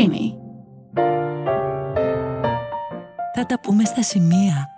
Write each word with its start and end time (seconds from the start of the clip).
Creamy. 0.00 0.34
Θα 3.34 3.46
τα 3.46 3.60
πούμε 3.60 3.84
στα 3.84 4.02
σημεία 4.02 4.68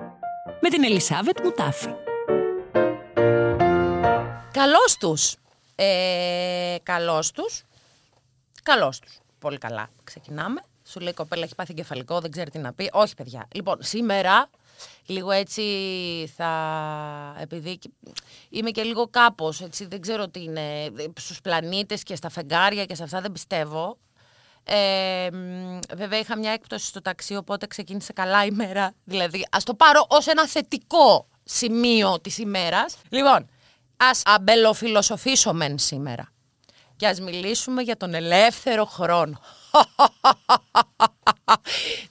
με 0.61 0.69
την 0.69 0.85
Ελισάβετ 0.85 1.39
Μουτάφη. 1.43 1.89
Καλώς 4.53 4.97
τους. 4.99 5.37
Ε, 5.75 6.77
καλώς 6.83 7.31
τους. 7.31 7.63
Καλώς 8.63 8.99
τους. 8.99 9.19
Πολύ 9.39 9.59
καλά. 9.59 9.89
Ξεκινάμε. 10.05 10.61
Σου 10.85 11.01
λέει 11.01 11.11
η 11.11 11.15
κοπέλα 11.15 11.45
έχει 11.45 11.55
πάθει 11.55 11.73
εγκεφαλικό, 11.73 12.21
δεν 12.21 12.31
ξέρει 12.31 12.51
τι 12.51 12.59
να 12.59 12.73
πει. 12.73 12.91
Όχι, 12.93 13.15
παιδιά. 13.15 13.49
Λοιπόν, 13.55 13.77
σήμερα 13.81 14.51
λίγο 15.07 15.31
έτσι 15.31 15.63
θα. 16.37 16.51
Επειδή 17.41 17.79
είμαι 18.49 18.71
και 18.71 18.83
λίγο 18.83 19.09
κάπως, 19.09 19.61
έτσι 19.61 19.87
δεν 19.87 20.01
ξέρω 20.01 20.29
τι 20.29 20.43
είναι. 20.43 20.91
Στους 21.17 21.41
πλανήτες 21.41 22.03
και 22.03 22.15
στα 22.15 22.29
φεγγάρια 22.29 22.85
και 22.85 22.95
σε 22.95 23.03
αυτά 23.03 23.21
δεν 23.21 23.33
πιστεύω. 23.33 23.99
Ε, 24.65 25.29
βέβαια 25.95 26.19
είχα 26.19 26.39
μια 26.39 26.53
έκπτωση 26.53 26.87
στο 26.87 27.03
ταξί, 27.03 27.37
οπότε 27.37 27.67
ξεκίνησε 27.67 28.13
καλά 28.13 28.45
η 28.45 28.51
μέρα. 28.51 28.95
Δηλαδή, 29.05 29.47
ας 29.51 29.65
το 29.65 29.75
πάρω 29.75 30.07
ως 30.09 30.27
ένα 30.27 30.47
θετικό 30.47 31.29
σημείο 31.45 32.21
της 32.21 32.39
ημέρας. 32.39 32.97
Λοιπόν, 33.09 33.49
ας 33.97 34.23
αμπελοφιλοσοφήσουμε 34.25 35.75
σήμερα. 35.77 36.33
Και 36.97 37.07
ας 37.07 37.21
μιλήσουμε 37.21 37.83
για 37.83 37.97
τον 37.97 38.15
ελεύθερο 38.15 38.85
χρόνο. 38.85 39.41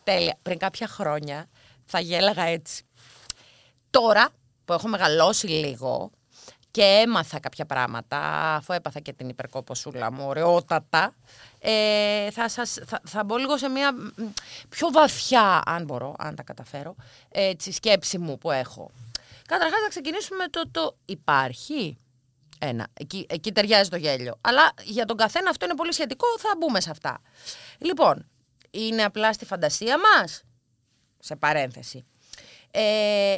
Τέλεια. 0.03 0.37
Πριν 0.41 0.57
κάποια 0.57 0.87
χρόνια 0.87 1.49
θα 1.85 1.99
γέλαγα 1.99 2.43
έτσι. 2.43 2.83
Τώρα 3.89 4.29
που 4.65 4.73
έχω 4.73 4.87
μεγαλώσει 4.87 5.47
λίγο 5.47 6.11
και 6.71 6.83
έμαθα 6.83 7.39
κάποια 7.39 7.65
πράγματα, 7.65 8.19
αφού 8.55 8.73
έπαθα 8.73 8.99
και 8.99 9.13
την 9.13 9.29
υπερκόποσούλα 9.29 10.11
μου, 10.11 10.25
ωραιότατα, 10.27 11.13
ε, 11.59 12.31
θα, 12.31 12.49
σας, 12.49 12.77
θα, 12.85 13.01
θα 13.07 13.23
μπω 13.23 13.37
λίγο 13.37 13.57
σε 13.57 13.69
μια 13.69 13.91
πιο 14.69 14.91
βαθιά, 14.91 15.61
αν 15.65 15.83
μπορώ, 15.83 16.15
αν 16.17 16.35
τα 16.35 16.43
καταφέρω, 16.43 16.95
έτσι, 17.29 17.71
σκέψη 17.71 18.17
μου 18.17 18.37
που 18.37 18.51
έχω. 18.51 18.91
Καταρχάς 19.47 19.81
θα 19.81 19.89
ξεκινήσουμε 19.89 20.47
το, 20.47 20.69
το 20.71 20.97
υπάρχει. 21.05 21.97
Ένα. 22.59 22.87
Εκεί, 22.93 23.25
εκεί 23.29 23.51
ταιριάζει 23.51 23.89
το 23.89 23.97
γέλιο. 23.97 24.37
Αλλά 24.41 24.73
για 24.83 25.05
τον 25.05 25.17
καθένα 25.17 25.49
αυτό 25.49 25.65
είναι 25.65 25.75
πολύ 25.75 25.93
σχετικό, 25.93 26.25
θα 26.37 26.49
μπούμε 26.57 26.81
σε 26.81 26.89
αυτά. 26.89 27.21
Λοιπόν, 27.77 28.29
είναι 28.71 29.03
απλά 29.03 29.33
στη 29.33 29.45
φαντασία 29.45 29.97
μας, 29.97 30.43
σε 31.19 31.35
παρένθεση. 31.35 32.05
Ε, 32.71 33.35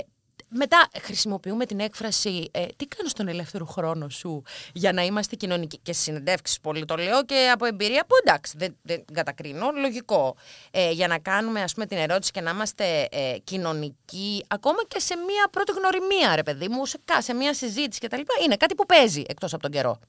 μετά 0.54 0.88
χρησιμοποιούμε 1.02 1.66
την 1.66 1.80
έκφραση 1.80 2.50
ε, 2.52 2.66
τι 2.76 2.86
κάνεις 2.86 3.12
στον 3.12 3.28
ελεύθερο 3.28 3.66
χρόνο 3.66 4.10
σου 4.10 4.44
για 4.74 4.94
να 4.94 5.04
είμαστε 5.04 5.36
κοινωνικοί; 5.36 5.78
Και 5.78 5.94
στις 5.94 6.06
συνεντεύξεις 6.06 6.60
πολύ 6.60 6.86
το 6.86 6.96
λέω 6.96 7.26
και 7.26 7.50
από 7.54 7.66
εμπειρία 7.66 8.02
που 8.08 8.16
εντάξει 8.24 8.54
δεν, 8.58 8.76
δεν 8.82 9.06
κατακρίνω, 9.14 9.72
λογικό. 9.72 10.36
Ε, 10.72 10.92
για 10.92 11.08
να 11.08 11.20
κάνουμε 11.20 11.62
ας 11.62 11.74
πούμε 11.74 11.86
την 11.86 11.98
ερώτηση 11.98 12.32
και 12.32 12.42
να 12.42 12.52
είμαστε 12.52 13.08
ε, 13.12 13.38
κοινωνικοί 13.44 14.46
ακόμα 14.48 14.84
και 14.88 15.00
σε 15.00 15.16
μια 15.16 15.48
πρώτη 15.52 15.72
γνωριμία 15.72 16.36
ρε 16.36 16.44
παιδί 16.44 16.68
μου 16.68 16.86
σε, 16.86 17.00
σε 17.18 17.34
μια 17.34 17.54
συζήτηση 17.54 18.00
και 18.00 18.08
τα 18.08 18.18
λοιπά 18.18 18.34
είναι 18.46 18.56
κάτι 18.56 18.76
που 18.76 18.86
παίζει 18.86 19.24
εκτός 19.28 19.54
από 19.54 19.62
τον 19.62 19.72
καιρό. 19.72 20.00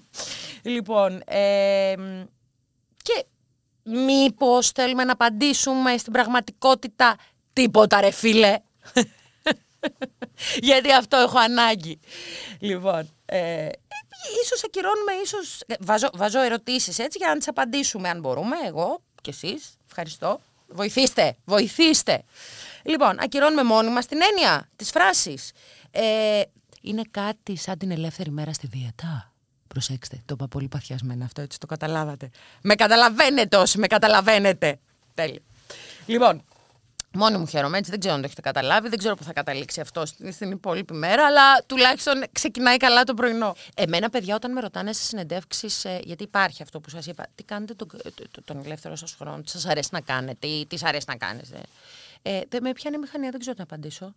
Λοιπόν 0.62 1.22
ε, 1.26 1.94
και 3.02 3.24
μήπως 3.82 4.70
θέλουμε 4.70 5.04
να 5.04 5.12
απαντήσουμε 5.12 5.96
στην 5.96 6.12
πραγματικότητα; 6.12 7.16
Τίποτα 7.52 8.00
ρε 8.00 8.10
φίλε 8.10 8.58
Γιατί 10.68 10.92
αυτό 10.92 11.16
έχω 11.16 11.38
ανάγκη. 11.38 11.98
Λοιπόν, 12.58 13.08
ε, 13.24 13.68
ίσως 14.44 14.64
ακυρώνουμε, 14.64 15.12
ίσως... 15.22 15.60
Ε, 15.66 15.74
βάζω, 15.80 16.08
βάζω 16.12 16.40
ερωτήσεις 16.40 16.98
έτσι 16.98 17.18
για 17.18 17.28
να 17.28 17.36
τις 17.36 17.48
απαντήσουμε 17.48 18.08
αν 18.08 18.20
μπορούμε, 18.20 18.56
εγώ 18.66 19.02
και 19.20 19.30
εσείς. 19.30 19.76
Ευχαριστώ. 19.86 20.40
Βοηθήστε, 20.68 21.36
βοηθήστε. 21.44 22.22
Λοιπόν, 22.82 23.16
ακυρώνουμε 23.20 23.62
μόνοι 23.62 23.90
μας 23.90 24.06
την 24.06 24.18
έννοια 24.30 24.68
της 24.76 24.90
φράσης. 24.90 25.52
Ε, 25.90 26.42
είναι 26.82 27.02
κάτι 27.10 27.56
σαν 27.56 27.78
την 27.78 27.90
ελεύθερη 27.90 28.30
μέρα 28.30 28.52
στη 28.52 28.66
δίαιτα. 28.66 29.32
Προσέξτε, 29.68 30.22
το 30.24 30.34
είπα 30.34 30.48
πολύ 30.48 30.68
παθιασμένα 30.68 31.24
αυτό, 31.24 31.40
έτσι 31.40 31.58
το 31.58 31.66
καταλάβατε. 31.66 32.30
Με 32.62 32.74
καταλαβαίνετε 32.74 33.56
όσοι 33.56 33.78
με 33.78 33.86
καταλαβαίνετε. 33.86 34.78
Τέλειο. 35.14 35.40
Λοιπόν, 36.06 36.44
Μόνη 37.14 37.36
μου 37.36 37.46
χαίρομαι 37.46 37.78
έτσι, 37.78 37.90
δεν 37.90 38.00
ξέρω 38.00 38.14
αν 38.14 38.20
το 38.20 38.26
έχετε 38.26 38.40
καταλάβει, 38.40 38.88
δεν 38.88 38.98
ξέρω 38.98 39.14
πού 39.14 39.24
θα 39.24 39.32
καταλήξει 39.32 39.80
αυτό 39.80 40.06
στην 40.06 40.50
υπόλοιπη 40.50 40.94
μέρα, 40.94 41.26
αλλά 41.26 41.62
τουλάχιστον 41.66 42.24
ξεκινάει 42.32 42.76
καλά 42.76 43.04
το 43.04 43.14
πρωινό. 43.14 43.54
Εμένα, 43.76 44.10
παιδιά, 44.10 44.34
όταν 44.34 44.52
με 44.52 44.60
ρωτάνε 44.60 44.92
σε 44.92 45.02
συνεντεύξεις, 45.02 45.84
ε, 45.84 46.00
γιατί 46.04 46.22
υπάρχει 46.22 46.62
αυτό 46.62 46.80
που 46.80 46.90
σας 46.90 47.06
είπα, 47.06 47.26
τι 47.34 47.42
κάνετε 47.42 47.74
τον, 47.74 47.88
τον 48.44 48.62
ελεύθερο 48.64 48.96
σας 48.96 49.12
χρόνο, 49.12 49.42
τι 49.42 49.50
σας 49.50 49.66
αρέσει 49.66 49.88
να 49.92 50.00
κάνετε 50.00 50.46
ή 50.46 50.66
τι 50.66 50.76
σα 50.76 50.88
αρέσει 50.88 51.06
να 51.08 51.16
κάνετε; 51.16 51.60
Ε, 52.22 52.40
με 52.60 52.72
πιάνει 52.72 52.96
η 52.96 52.98
μηχανία, 52.98 53.30
δεν 53.30 53.40
ξέρω 53.40 53.54
τι 53.54 53.58
να 53.60 53.64
απαντήσω. 53.74 54.14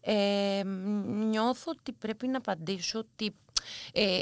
Ε, 0.00 0.62
νιώθω 1.06 1.72
ότι 1.78 1.92
πρέπει 1.92 2.26
να 2.26 2.38
απαντήσω 2.38 2.98
ότι 2.98 3.34
ε, 3.92 4.20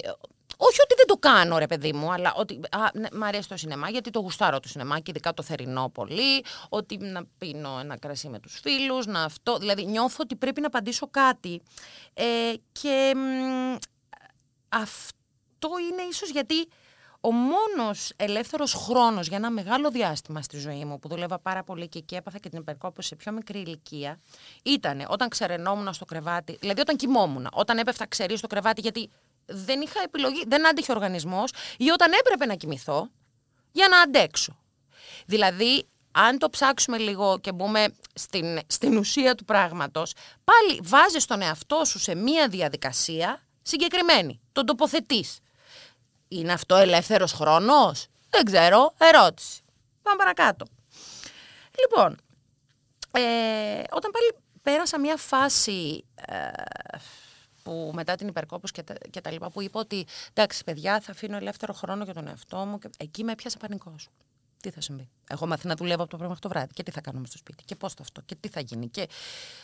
όχι 0.62 0.80
ότι 0.80 0.94
δεν 0.96 1.06
το 1.06 1.16
κάνω, 1.16 1.58
ρε 1.58 1.66
παιδί 1.66 1.92
μου, 1.92 2.12
αλλά 2.12 2.32
ότι 2.36 2.60
α, 2.70 2.78
ναι, 2.92 3.08
μ' 3.12 3.22
αρέσει 3.22 3.48
το 3.48 3.56
σινεμά, 3.56 3.88
γιατί 3.88 4.10
το 4.10 4.20
γουστάρω 4.20 4.60
το 4.60 4.68
σινεμά 4.68 4.98
και 4.98 5.10
ειδικά 5.10 5.34
το 5.34 5.42
θερινό 5.42 5.88
πολύ. 5.94 6.44
Ότι 6.68 6.96
να 6.96 7.22
πίνω 7.38 7.78
ένα 7.80 7.98
κρασί 7.98 8.28
με 8.28 8.38
τους 8.38 8.60
φίλους, 8.62 9.06
να 9.06 9.22
αυτό. 9.22 9.58
Δηλαδή, 9.58 9.84
νιώθω 9.84 10.16
ότι 10.20 10.36
πρέπει 10.36 10.60
να 10.60 10.66
απαντήσω 10.66 11.08
κάτι. 11.10 11.62
Ε, 12.14 12.24
και 12.72 13.12
αυτό 14.68 15.68
είναι 15.90 16.02
ίσως 16.10 16.30
γιατί 16.30 16.68
ο 17.20 17.32
μόνος 17.32 18.12
ελεύθερος 18.16 18.72
χρόνος 18.74 19.28
για 19.28 19.36
ένα 19.36 19.50
μεγάλο 19.50 19.90
διάστημα 19.90 20.42
στη 20.42 20.58
ζωή 20.58 20.84
μου, 20.84 20.98
που 20.98 21.08
δούλευα 21.08 21.38
πάρα 21.38 21.62
πολύ 21.64 21.88
και 21.88 21.98
εκεί 21.98 22.14
έπαθα 22.14 22.38
και 22.38 22.48
την 22.48 22.58
υπερκόπωση 22.58 23.08
σε 23.08 23.16
πιο 23.16 23.32
μικρή 23.32 23.58
ηλικία, 23.58 24.20
ήταν 24.62 25.04
όταν 25.08 25.28
ξερενόμουν 25.28 25.92
στο 25.92 26.04
κρεβάτι, 26.04 26.56
δηλαδή 26.60 26.80
όταν 26.80 26.96
κοιμόμουν, 26.96 27.48
όταν 27.52 27.78
έπεφτα 27.78 28.06
ξερή 28.06 28.36
στο 28.36 28.46
κρεβάτι, 28.46 28.80
γιατί 28.80 29.10
δεν 29.46 29.80
είχα 29.80 30.00
επιλογή, 30.02 30.44
δεν 30.46 30.68
άντυχε 30.68 30.92
ο 30.92 30.94
οργανισμός 30.94 31.52
ή 31.76 31.90
όταν 31.90 32.12
έπρεπε 32.12 32.46
να 32.46 32.54
κοιμηθώ 32.54 33.10
για 33.72 33.88
να 33.88 34.00
αντέξω. 34.00 34.58
Δηλαδή, 35.26 35.88
αν 36.12 36.38
το 36.38 36.50
ψάξουμε 36.50 36.98
λίγο 36.98 37.38
και 37.38 37.52
μπούμε 37.52 37.94
στην, 38.14 38.58
στην 38.66 38.96
ουσία 38.96 39.34
του 39.34 39.44
πράγματος, 39.44 40.12
πάλι 40.44 40.80
βάζεις 40.82 41.24
τον 41.24 41.42
εαυτό 41.42 41.84
σου 41.84 41.98
σε 41.98 42.14
μία 42.14 42.48
διαδικασία 42.48 43.46
συγκεκριμένη. 43.62 44.40
Τον 44.52 44.66
τοποθετείς. 44.66 45.38
Είναι 46.28 46.52
αυτό 46.52 46.76
ελεύθερος 46.76 47.32
χρόνος; 47.32 48.06
Δεν 48.30 48.44
ξέρω. 48.44 48.94
Ερώτηση. 48.98 49.62
Πάμε 50.02 50.16
παρακάτω. 50.16 50.66
Λοιπόν, 51.80 52.16
ε, 53.10 53.82
όταν 53.90 54.10
πάλι 54.10 54.34
πέρασα 54.62 54.98
μία 54.98 55.16
φάση... 55.16 56.04
Ε, 56.14 56.48
που 57.62 57.90
μετά 57.94 58.14
την 58.14 58.28
υπερκόπωση 58.28 58.72
και, 58.72 58.82
τα, 58.82 58.94
και 59.10 59.20
τα 59.20 59.30
λοιπά, 59.30 59.50
που 59.50 59.62
είπα 59.62 59.80
ότι 59.80 60.06
εντάξει, 60.32 60.64
παιδιά, 60.64 61.00
θα 61.00 61.10
αφήνω 61.10 61.36
ελεύθερο 61.36 61.72
χρόνο 61.72 62.04
για 62.04 62.14
τον 62.14 62.28
εαυτό 62.28 62.56
μου. 62.56 62.78
Και 62.78 62.90
εκεί 62.98 63.24
με 63.24 63.32
έπιασε 63.32 63.58
πανικός. 63.58 64.08
Τι 64.60 64.70
θα 64.70 64.80
συμβεί; 64.80 65.08
Έχω 65.28 65.46
μάθει 65.46 65.66
να 65.66 65.74
δουλεύω 65.74 66.02
από 66.02 66.10
το 66.10 66.16
πρωί 66.16 66.28
μέχρι 66.28 66.42
το 66.42 66.48
βράδυ. 66.48 66.72
Και 66.72 66.82
τι 66.82 66.90
θα 66.90 67.00
κάνουμε 67.00 67.26
στο 67.26 67.38
σπίτι. 67.38 67.64
Και 67.64 67.76
πώς 67.76 67.94
το 67.94 68.02
αυτό. 68.02 68.20
Και 68.20 68.34
τι 68.34 68.48
θα 68.48 68.60
γίνει. 68.60 68.88
Και 68.88 69.08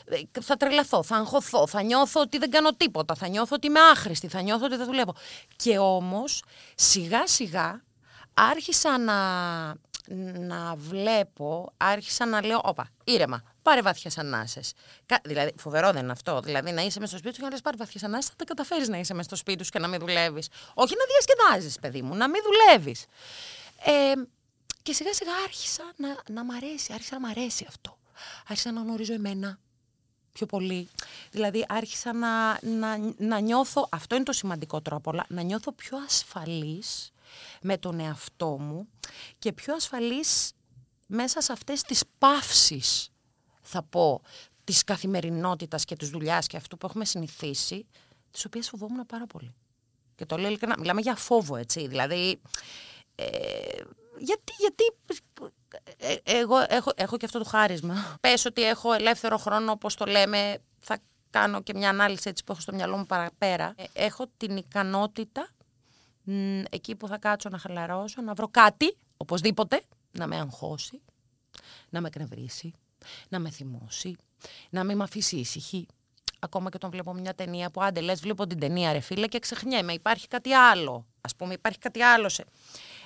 ε, 0.04 0.40
θα 0.40 0.56
τρελαθώ. 0.56 1.02
Θα 1.02 1.16
αγχωθώ. 1.16 1.66
Θα 1.66 1.82
νιώθω 1.82 2.20
ότι 2.20 2.38
δεν 2.38 2.50
κάνω 2.50 2.74
τίποτα. 2.74 3.14
Θα 3.14 3.28
νιώθω 3.28 3.54
ότι 3.54 3.66
είμαι 3.66 3.80
άχρηστη. 3.80 4.28
Θα 4.28 4.40
νιώθω 4.40 4.64
ότι 4.64 4.76
δεν 4.76 4.86
δουλεύω. 4.86 5.14
Και 5.56 5.78
όμως 5.78 6.42
σιγά 6.74 7.26
σιγά 7.26 7.82
άρχισα 8.34 8.98
να, 8.98 9.14
να 10.38 10.74
βλέπω, 10.76 11.72
άρχισα 11.76 12.26
να 12.26 12.44
λέω, 12.44 12.60
όπα, 12.64 12.88
ήρεμα, 13.04 13.42
πάρε 13.62 13.82
βαθιές 13.82 14.18
ανάσες. 14.18 14.72
Δηλαδή, 15.22 15.52
φοβερό 15.58 15.92
δεν 15.92 16.02
είναι 16.02 16.12
αυτό. 16.12 16.40
Δηλαδή, 16.40 16.72
να 16.72 16.82
είσαι 16.82 17.00
μέσα 17.00 17.10
στο 17.10 17.18
σπίτι 17.18 17.34
σου 17.34 17.40
και 17.40 17.46
να 17.46 17.52
λες 17.52 17.60
πάρε 17.60 17.76
βαθιές 17.76 18.02
ανάσες, 18.02 18.30
θα 18.30 18.36
τα 18.36 18.44
καταφέρεις 18.44 18.88
να 18.88 18.98
είσαι 18.98 19.14
μέσα 19.14 19.28
στο 19.28 19.36
σπίτι 19.36 19.64
σου 19.64 19.70
και 19.70 19.78
να 19.78 19.88
μην 19.88 20.00
δουλεύεις. 20.00 20.48
Όχι 20.74 20.94
να 20.98 21.04
διασκεδάζεις, 21.04 21.78
παιδί 21.78 22.02
μου, 22.02 22.14
να 22.14 22.28
μην 22.28 22.42
δουλεύεις. 22.42 23.04
Ε, 23.84 24.12
και 24.82 24.92
σιγά 24.92 25.14
σιγά 25.14 25.32
άρχισα 25.44 25.82
να, 25.96 26.08
να 26.28 26.44
μ' 26.44 26.50
αρέσει, 26.50 26.92
άρχισα 26.92 27.18
να 27.18 27.26
μ' 27.26 27.30
αρέσει 27.30 27.64
αυτό. 27.68 27.98
Άρχισα 28.48 28.72
να 28.72 28.80
γνωρίζω 28.80 29.12
εμένα 29.12 29.58
πιο 30.32 30.46
πολύ. 30.46 30.88
Δηλαδή 31.30 31.64
άρχισα 31.68 32.12
να, 32.12 32.58
να, 32.62 33.14
να 33.18 33.38
νιώθω, 33.38 33.88
αυτό 33.90 34.14
είναι 34.14 34.24
το 34.24 34.32
σημαντικότερο 34.32 34.96
απ' 34.96 35.06
όλα, 35.06 35.24
να 35.28 35.42
νιώθω 35.42 35.72
πιο 35.72 35.98
ασφαλής 36.06 37.12
με 37.60 37.78
τον 37.78 38.00
εαυτό 38.00 38.58
μου 38.58 38.88
και 39.38 39.52
πιο 39.52 39.74
ασφαλής 39.74 40.52
μέσα 41.06 41.40
σε 41.40 41.52
αυτές 41.52 41.82
τις 41.82 42.02
παύσεις 42.18 43.10
θα 43.66 43.82
πω, 43.82 44.22
της 44.64 44.84
καθημερινότητας 44.84 45.84
και 45.84 45.96
της 45.96 46.08
δουλειάς 46.08 46.46
και 46.46 46.56
αυτού 46.56 46.76
που 46.76 46.86
έχουμε 46.86 47.04
συνηθίσει, 47.04 47.86
τις 48.30 48.44
οποίες 48.44 48.68
φοβόμουν 48.68 49.06
πάρα 49.06 49.26
πολύ. 49.26 49.54
Και 50.14 50.26
το 50.26 50.36
λέω 50.36 50.48
ειλικρινά, 50.48 50.74
μιλάμε 50.78 51.00
για 51.00 51.14
φόβο, 51.14 51.56
έτσι, 51.56 51.86
δηλαδή... 51.86 52.40
Ε, 53.14 53.26
γιατί, 54.18 54.52
γιατί 54.58 54.84
ε, 55.96 56.16
εγώ 56.24 56.56
έχω, 56.68 56.90
έχω 56.94 57.16
και 57.16 57.24
αυτό 57.24 57.38
το 57.38 57.44
χάρισμα. 57.44 58.16
Πες 58.20 58.44
ότι 58.44 58.62
έχω 58.62 58.92
ελεύθερο 58.92 59.36
χρόνο, 59.36 59.72
όπως 59.72 59.94
το 59.94 60.04
λέμε, 60.04 60.58
θα 60.78 60.98
κάνω 61.30 61.62
και 61.62 61.74
μια 61.74 61.88
ανάλυση 61.88 62.28
έτσι 62.28 62.44
που 62.44 62.52
έχω 62.52 62.60
στο 62.60 62.72
μυαλό 62.72 62.96
μου 62.96 63.06
παραπέρα. 63.06 63.74
Ε, 63.76 63.84
έχω 63.92 64.26
την 64.36 64.56
ικανότητα 64.56 65.48
εκεί 66.70 66.94
που 66.94 67.08
θα 67.08 67.18
κάτσω 67.18 67.48
να 67.48 67.58
χαλαρώσω, 67.58 68.22
να 68.22 68.34
βρω 68.34 68.48
κάτι, 68.48 68.96
οπωσδήποτε, 69.16 69.82
να 70.10 70.26
με 70.26 70.36
αγχώσει, 70.36 71.00
να 71.90 72.00
με 72.00 72.08
εκνευρίσει, 72.08 72.72
να 73.28 73.38
με 73.38 73.50
θυμώσει, 73.50 74.16
να 74.70 74.84
μην 74.84 74.96
με 74.96 75.04
αφήσει 75.04 75.36
ήσυχη. 75.36 75.86
Ακόμα 76.38 76.70
και 76.70 76.76
όταν 76.76 76.90
βλέπω 76.90 77.12
μια 77.12 77.34
ταινία 77.34 77.70
που 77.70 77.82
άντε 77.82 78.00
λες 78.00 78.20
βλέπω 78.20 78.46
την 78.46 78.58
ταινία 78.58 78.92
ρε 78.92 79.00
φίλε 79.00 79.26
και 79.26 79.38
ξεχνιέμαι, 79.38 79.92
υπάρχει 79.92 80.28
κάτι 80.28 80.52
άλλο. 80.52 81.06
Ας 81.20 81.36
πούμε 81.36 81.54
υπάρχει 81.54 81.78
κάτι 81.78 82.02
άλλο 82.02 82.28
σε... 82.28 82.44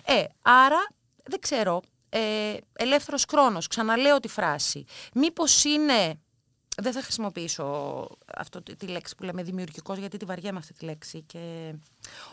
Ε, 0.05 0.25
άρα 0.43 0.89
δεν 1.25 1.41
ξέρω, 1.41 1.83
ε, 2.09 2.57
ελεύθερος 2.73 3.25
χρόνος, 3.29 3.67
ξαναλέω 3.67 4.21
τη 4.21 4.29
φράση. 4.29 4.85
Μήπως 5.15 5.65
είναι 5.65 6.21
δεν 6.81 6.93
θα 6.93 7.03
χρησιμοποιήσω 7.03 8.07
αυτό 8.35 8.63
τη 8.63 8.87
λέξη 8.87 9.15
που 9.15 9.23
λέμε 9.23 9.43
δημιουργικός 9.43 9.99
γιατί 9.99 10.17
τη 10.17 10.25
βαριέμαι 10.25 10.59
αυτή 10.59 10.73
τη 10.73 10.85
λέξη. 10.85 11.23
Και... 11.23 11.75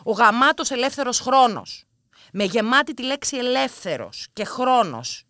Ο 0.02 0.12
γαμάτος 0.12 0.70
ελεύθερος 0.70 1.20
χρόνος, 1.20 1.84
με 2.32 2.44
γεμάτη 2.44 2.94
τη 2.94 3.02
λέξη 3.02 3.36
ελεύθερος 3.36 4.28
και 4.32 4.44
χρόνος, 4.44 5.24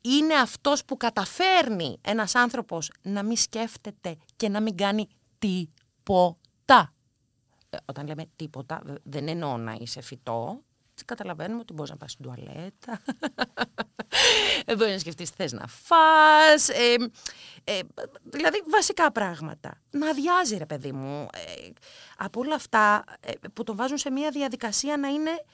είναι 0.00 0.34
αυτός 0.34 0.84
που 0.84 0.96
καταφέρνει 0.96 1.98
ένας 2.00 2.34
άνθρωπος 2.34 2.90
να 3.02 3.22
μην 3.22 3.36
σκέφτεται 3.36 4.16
και 4.36 4.48
να 4.48 4.60
μην 4.60 4.76
κάνει 4.76 5.08
τίποτα. 5.38 6.94
Ε, 7.70 7.76
όταν 7.84 8.06
λέμε 8.06 8.24
τίποτα, 8.36 8.82
δεν 9.02 9.28
εννοώ 9.28 9.56
να 9.56 9.76
είσαι 9.80 10.00
φυτό, 10.00 10.62
καταλαβαίνουμε 11.04 11.60
ότι 11.60 11.72
μπορείς 11.72 11.90
να 11.90 11.96
πας 11.96 12.12
στην 12.12 12.24
τουαλέτα, 12.24 13.00
ε, 14.64 14.76
μπορεί 14.76 14.90
να 14.90 14.98
σκεφτείς 14.98 15.30
τι 15.30 15.36
θες 15.36 15.52
να 15.52 15.66
φας, 15.66 16.68
ε, 16.68 16.94
ε, 17.70 17.80
δηλαδή 18.22 18.62
βασικά 18.70 19.12
πράγματα. 19.12 19.80
Να 19.90 20.08
αδειάζει 20.08 20.56
ρε 20.56 20.66
παιδί 20.66 20.92
μου, 20.92 21.28
ε, 21.32 21.68
από 22.16 22.40
όλα 22.40 22.54
αυτά 22.54 23.04
ε, 23.20 23.32
που 23.52 23.62
τον 23.62 23.76
βάζουν 23.76 23.98
σε 23.98 24.10
μια 24.10 24.30
διαδικασία 24.30 24.96
να 24.96 25.08
είναι 25.08 25.44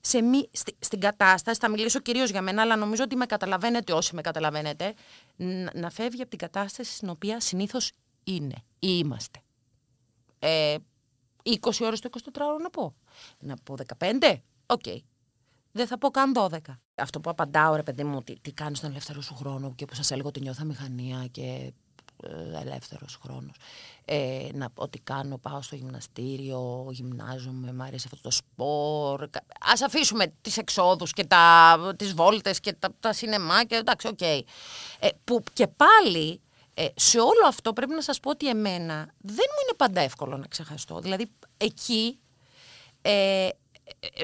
σε 0.00 0.22
μη, 0.22 0.50
στην 0.78 1.00
κατάσταση, 1.00 1.58
θα 1.60 1.68
μιλήσω 1.68 1.98
κυρίως 2.00 2.30
για 2.30 2.42
μένα, 2.42 2.62
αλλά 2.62 2.76
νομίζω 2.76 3.02
ότι 3.02 3.16
με 3.16 3.26
καταλαβαίνετε 3.26 3.92
όσοι 3.92 4.14
με 4.14 4.20
καταλαβαίνετε, 4.20 4.94
να, 5.36 5.70
να 5.74 5.90
φεύγει 5.90 6.20
από 6.20 6.30
την 6.30 6.38
κατάσταση 6.38 6.92
στην 6.92 7.08
οποία 7.08 7.40
συνήθως 7.40 7.92
είναι 8.24 8.54
ή 8.78 9.00
είμαστε. 9.04 9.42
Ε, 10.38 10.76
20 11.42 11.56
ώρες 11.80 12.00
το 12.00 12.10
24ωρο 12.12 12.60
να 12.62 12.70
πω. 12.70 12.94
Να 13.38 13.56
πω 13.56 13.76
15. 13.98 14.34
OK. 14.66 14.80
Okay. 14.84 14.98
Δεν 15.72 15.86
θα 15.86 15.98
πω 15.98 16.10
καν 16.10 16.32
12. 16.36 16.58
Αυτό 16.94 17.20
που 17.20 17.30
απαντάω, 17.30 17.74
ρε 17.74 17.82
παιδί 17.82 18.04
μου, 18.04 18.22
τι, 18.22 18.38
τι 18.38 18.52
κάνεις 18.52 18.78
στον 18.78 18.90
ελεύθερο 18.90 19.20
σου 19.20 19.34
χρόνο 19.34 19.74
και 19.74 19.84
που 19.84 19.94
σας 19.94 20.10
έλεγα 20.10 20.28
ότι 20.28 20.40
νιώθω 20.40 20.64
αμηχανία 20.64 21.26
και 21.30 21.72
ε, 22.22 22.60
ελεύθερος 22.60 23.18
χρόνος. 23.22 23.56
Ε, 24.04 24.48
να 24.54 24.68
ότι 24.74 24.98
κάνω, 24.98 25.38
πάω 25.38 25.62
στο 25.62 25.76
γυμναστήριο, 25.76 26.88
γυμνάζομαι, 26.90 27.72
μου 27.72 27.82
αρέσει 27.82 28.08
αυτό 28.12 28.22
το 28.22 28.30
σπορ. 28.30 29.22
Ας 29.58 29.72
αφήσουμε 29.84 30.32
τις 30.40 30.56
εξόδους 30.56 31.12
και 31.12 31.26
τις 31.96 32.14
βόλτες 32.14 32.60
και 32.60 32.72
τα, 32.72 32.94
τα 33.00 33.12
σινεμά 33.12 33.64
και 33.64 33.74
εντάξει, 33.74 34.06
OK. 34.06 34.18
Okay. 34.20 34.40
Ε, 34.98 35.08
που 35.24 35.42
και 35.52 35.66
πάλι 35.66 36.40
ε, 36.74 36.86
σε 36.94 37.18
όλο 37.18 37.46
αυτό 37.46 37.72
πρέπει 37.72 37.94
να 37.94 38.02
σας 38.02 38.20
πω 38.20 38.30
ότι 38.30 38.48
εμένα 38.48 38.96
δεν 39.18 39.46
μου 39.50 39.60
είναι 39.62 39.76
πάντα 39.76 40.00
εύκολο 40.00 40.36
να 40.36 40.46
ξεχαστώ. 40.46 41.00
Δηλαδή 41.00 41.30
εκεί 41.56 42.18
ε, 43.02 43.48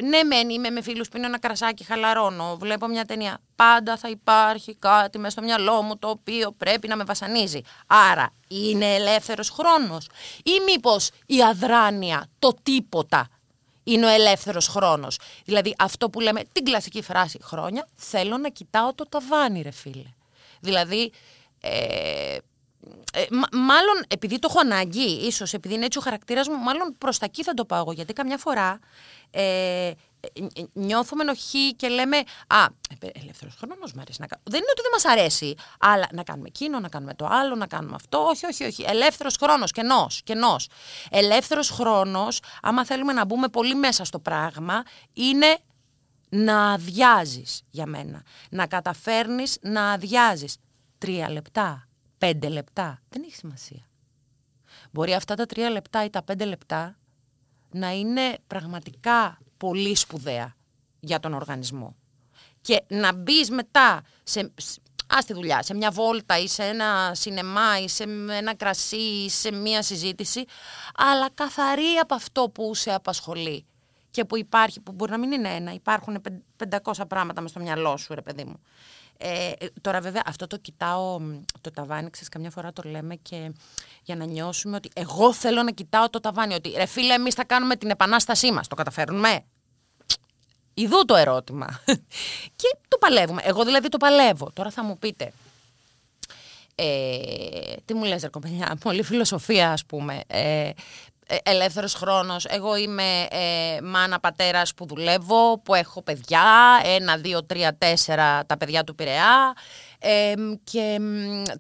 ναι, 0.03 0.23
μεν 0.23 0.51
είμαι 0.51 0.71
με 0.71 0.83
φίλους 0.83 1.09
που 1.09 1.17
είναι 1.17 1.27
ένα 1.27 1.39
κρασάκι, 1.39 1.85
χαλαρώνω, 1.85 2.57
βλέπω 2.57 2.87
μια 2.87 3.05
ταινία. 3.05 3.41
Πάντα 3.57 3.97
θα 3.97 4.09
υπάρχει 4.09 4.75
κάτι 4.75 5.19
μέσα 5.19 5.31
στο 5.31 5.43
μυαλό 5.43 5.83
μου 5.83 5.99
το 5.99 6.09
οποίο 6.09 6.53
πρέπει 6.53 6.89
να 6.89 6.97
με 6.97 7.05
βασανίζει. 7.05 7.61
Άρα, 7.87 8.33
είναι 8.49 8.95
ελεύθερος 8.95 9.51
χρόνος. 9.51 10.09
Ή 10.43 10.53
μήπως 10.67 11.11
η 11.27 11.43
αδράνεια, 11.43 12.27
το 12.39 12.55
τίποτα, 12.63 13.29
είναι 13.85 14.07
ο 14.07 14.09
ελεύθερος 14.09 14.69
χρόνος. 14.69 15.19
Δηλαδή, 15.45 15.75
αυτό 15.79 16.11
που 16.11 16.21
λέμε 16.21 16.43
την 16.53 16.65
κλασική 16.65 17.03
φράση 17.03 17.39
χρόνια, 17.43 17.89
θέλω 17.95 18.37
να 18.37 18.49
κοιτάω 18.49 18.95
το 18.95 19.09
ταβάνι, 19.09 19.63
ρε 19.63 19.71
φίλε. 19.71 20.13
Δηλαδή, 20.61 21.13
ε, 21.61 22.37
ε, 23.13 23.27
μάλλον 23.53 24.05
επειδή 24.09 24.39
το 24.39 24.49
έχω 24.51 24.61
ανάγκη, 24.61 25.27
ίσως 25.27 25.53
επειδή 25.53 25.75
είναι 25.75 25.85
έτσι 25.85 25.99
ο 25.99 26.01
χαρακτήρας 26.01 26.49
μου, 26.49 26.57
μάλλον 26.57 26.95
προς 26.99 27.19
τα 27.19 27.25
εκεί 27.25 27.43
θα 27.43 27.55
το 27.55 27.65
πάω 27.65 27.93
Γιατί 27.93 28.13
καμιά 28.13 28.39
φορά 28.39 28.79
ε, 29.31 29.91
νιώθουμε 30.73 31.23
ενοχή 31.23 31.75
και 31.75 31.89
λέμε 31.89 32.17
Α, 32.47 32.67
ελεύθερος 33.01 33.55
χρόνος 33.59 33.93
μου 33.93 34.01
αρέσει 34.01 34.21
να 34.21 34.27
κάνω. 34.27 34.43
Δεν 34.45 34.61
είναι 34.61 34.71
ότι 34.71 34.83
δεν 34.83 34.91
μας 34.93 35.05
αρέσει, 35.05 35.55
αλλά 35.79 36.09
να 36.13 36.23
κάνουμε 36.23 36.49
εκείνο, 36.49 36.81
να 36.81 36.89
κάνουμε 36.89 37.15
το 37.15 37.27
άλλο, 37.27 37.55
να 37.55 37.67
κάνουμε 37.67 37.95
αυτό. 37.95 38.19
Όχι, 38.19 38.47
όχι, 38.47 38.65
όχι. 38.65 38.85
Ελεύθερος 38.87 39.37
χρόνος, 39.37 39.73
κενός. 39.73 40.23
Κενός. 40.25 40.69
Ελεύθερος 41.11 41.71
χρόνος, 41.71 42.41
άμα 42.63 42.85
θέλουμε 42.85 43.13
να 43.13 43.25
μπούμε 43.25 43.49
πολύ 43.49 43.75
μέσα 43.75 44.05
στο 44.05 44.19
πράγμα, 44.19 44.83
είναι 45.13 45.59
να 46.29 46.73
αδειάζεις 46.73 47.63
για 47.71 47.87
μένα. 47.87 48.23
Να 48.51 48.67
καταφέρνεις 48.67 49.59
να 49.61 49.91
αδειάζεις. 49.91 50.57
Τρία 50.99 51.31
λεπτά, 51.31 51.88
πέντε 52.19 52.49
λεπτά. 52.49 53.03
Δεν 53.09 53.23
έχει 53.23 53.35
σημασία. 53.35 53.89
Μπορεί 54.91 55.15
αυτά 55.15 55.35
τα 55.35 55.47
τρία 55.47 55.71
λεπτά 55.71 56.05
ή 56.05 56.11
τα 56.11 56.23
πέντε 56.23 56.45
λεπτά 56.45 56.99
να 57.71 57.91
είναι 57.91 58.39
πραγματικά 58.47 59.39
πολύ 59.57 59.95
σπουδαία 59.95 60.57
για 61.01 61.21
τον 61.21 61.35
οργανισμό. 61.35 61.97
Και 62.61 62.85
να 62.89 63.15
μπεις 63.15 63.51
μετά 63.51 64.03
σε, 64.23 64.53
ας 65.07 65.25
τη 65.25 65.33
δουλειά, 65.33 65.63
σε 65.63 65.75
μια 65.75 65.91
βόλτα 65.91 66.39
ή 66.39 66.49
σε 66.49 66.65
ένα 66.65 67.11
σινεμά 67.15 67.81
ή 67.81 67.89
σε 67.89 68.03
ένα 68.31 68.57
κρασί 68.57 68.97
ή 68.97 69.31
σε 69.31 69.53
μια 69.53 69.83
συζήτηση, 69.83 70.45
αλλά 70.95 71.31
καθαρή 71.35 71.97
από 72.01 72.15
αυτό 72.15 72.51
που 72.55 72.75
σε 72.75 72.93
απασχολεί 72.93 73.67
και 74.11 74.25
που 74.25 74.37
υπάρχει, 74.37 74.81
που 74.81 74.93
μπορεί 74.93 75.11
να 75.11 75.19
μην 75.19 75.33
είναι 75.33 75.49
ένα, 75.55 75.73
υπάρχουν 75.73 76.23
500 76.83 76.93
πράγματα 77.09 77.41
μες 77.41 77.51
στο 77.51 77.61
μυαλό 77.61 77.97
σου, 77.97 78.15
ρε 78.15 78.23
παιδί 78.23 78.45
μου. 78.45 78.61
Ε, 79.21 79.53
τώρα 79.81 80.01
βέβαια 80.01 80.23
αυτό 80.27 80.47
το 80.47 80.57
κοιτάω, 80.57 81.21
το 81.61 81.71
ταβάνι, 81.71 82.11
ξέρεις, 82.11 82.29
καμιά 82.29 82.51
φορά 82.51 82.73
το 82.73 82.83
λέμε 82.89 83.15
και 83.15 83.53
για 84.03 84.17
να 84.17 84.25
νιώσουμε 84.25 84.77
ότι 84.77 84.91
εγώ 84.95 85.33
θέλω 85.33 85.63
να 85.63 85.71
κοιτάω 85.71 86.11
το 86.11 86.21
ταβάνι, 86.21 86.55
ότι 86.55 86.71
ρε 86.77 86.87
φίλε 86.87 87.15
εμείς 87.15 87.35
θα 87.35 87.45
κάνουμε 87.45 87.77
την 87.77 87.91
επανάστασή 87.91 88.53
μας, 88.53 88.69
το 88.69 88.75
καταφέρνουμε; 88.75 89.45
Ιδού 90.75 91.05
το 91.05 91.15
ερώτημα. 91.15 91.81
και 92.61 92.77
το 92.89 92.99
παλεύουμε. 92.99 93.43
Εγώ 93.45 93.65
δηλαδή 93.65 93.89
το 93.89 93.97
παλεύω. 93.97 94.51
Τώρα 94.53 94.71
θα 94.71 94.83
μου 94.85 94.99
πείτε, 94.99 95.33
ε, 96.75 97.75
τι 97.85 97.95
μου 97.95 98.05
λες 98.05 98.23
ρε 98.23 98.29
κοπελιά, 98.29 98.77
πολύ 98.85 99.03
φιλοσοφία 99.03 99.73
ας 99.73 99.85
πούμε. 99.87 100.21
Ε, 100.27 100.41
ε, 100.51 100.73
ελεύθερος 101.43 101.95
χρόνος. 101.95 102.45
Εγώ 102.45 102.77
είμαι 102.77 103.27
ε, 103.31 103.81
μάνα 103.83 104.21
πατέρας 104.21 104.75
που 104.75 104.87
δουλεύω, 104.87 105.59
που 105.59 105.75
έχω 105.75 106.03
παιδιά, 106.03 106.81
ένα, 106.85 107.17
δύο, 107.17 107.45
τρία, 107.45 107.77
τέσσερα 107.79 108.47
τα 108.47 108.57
παιδιά 108.57 108.85
του 108.85 108.95
Πειραιά 108.95 109.55
ε, 109.99 110.35
και 110.65 111.01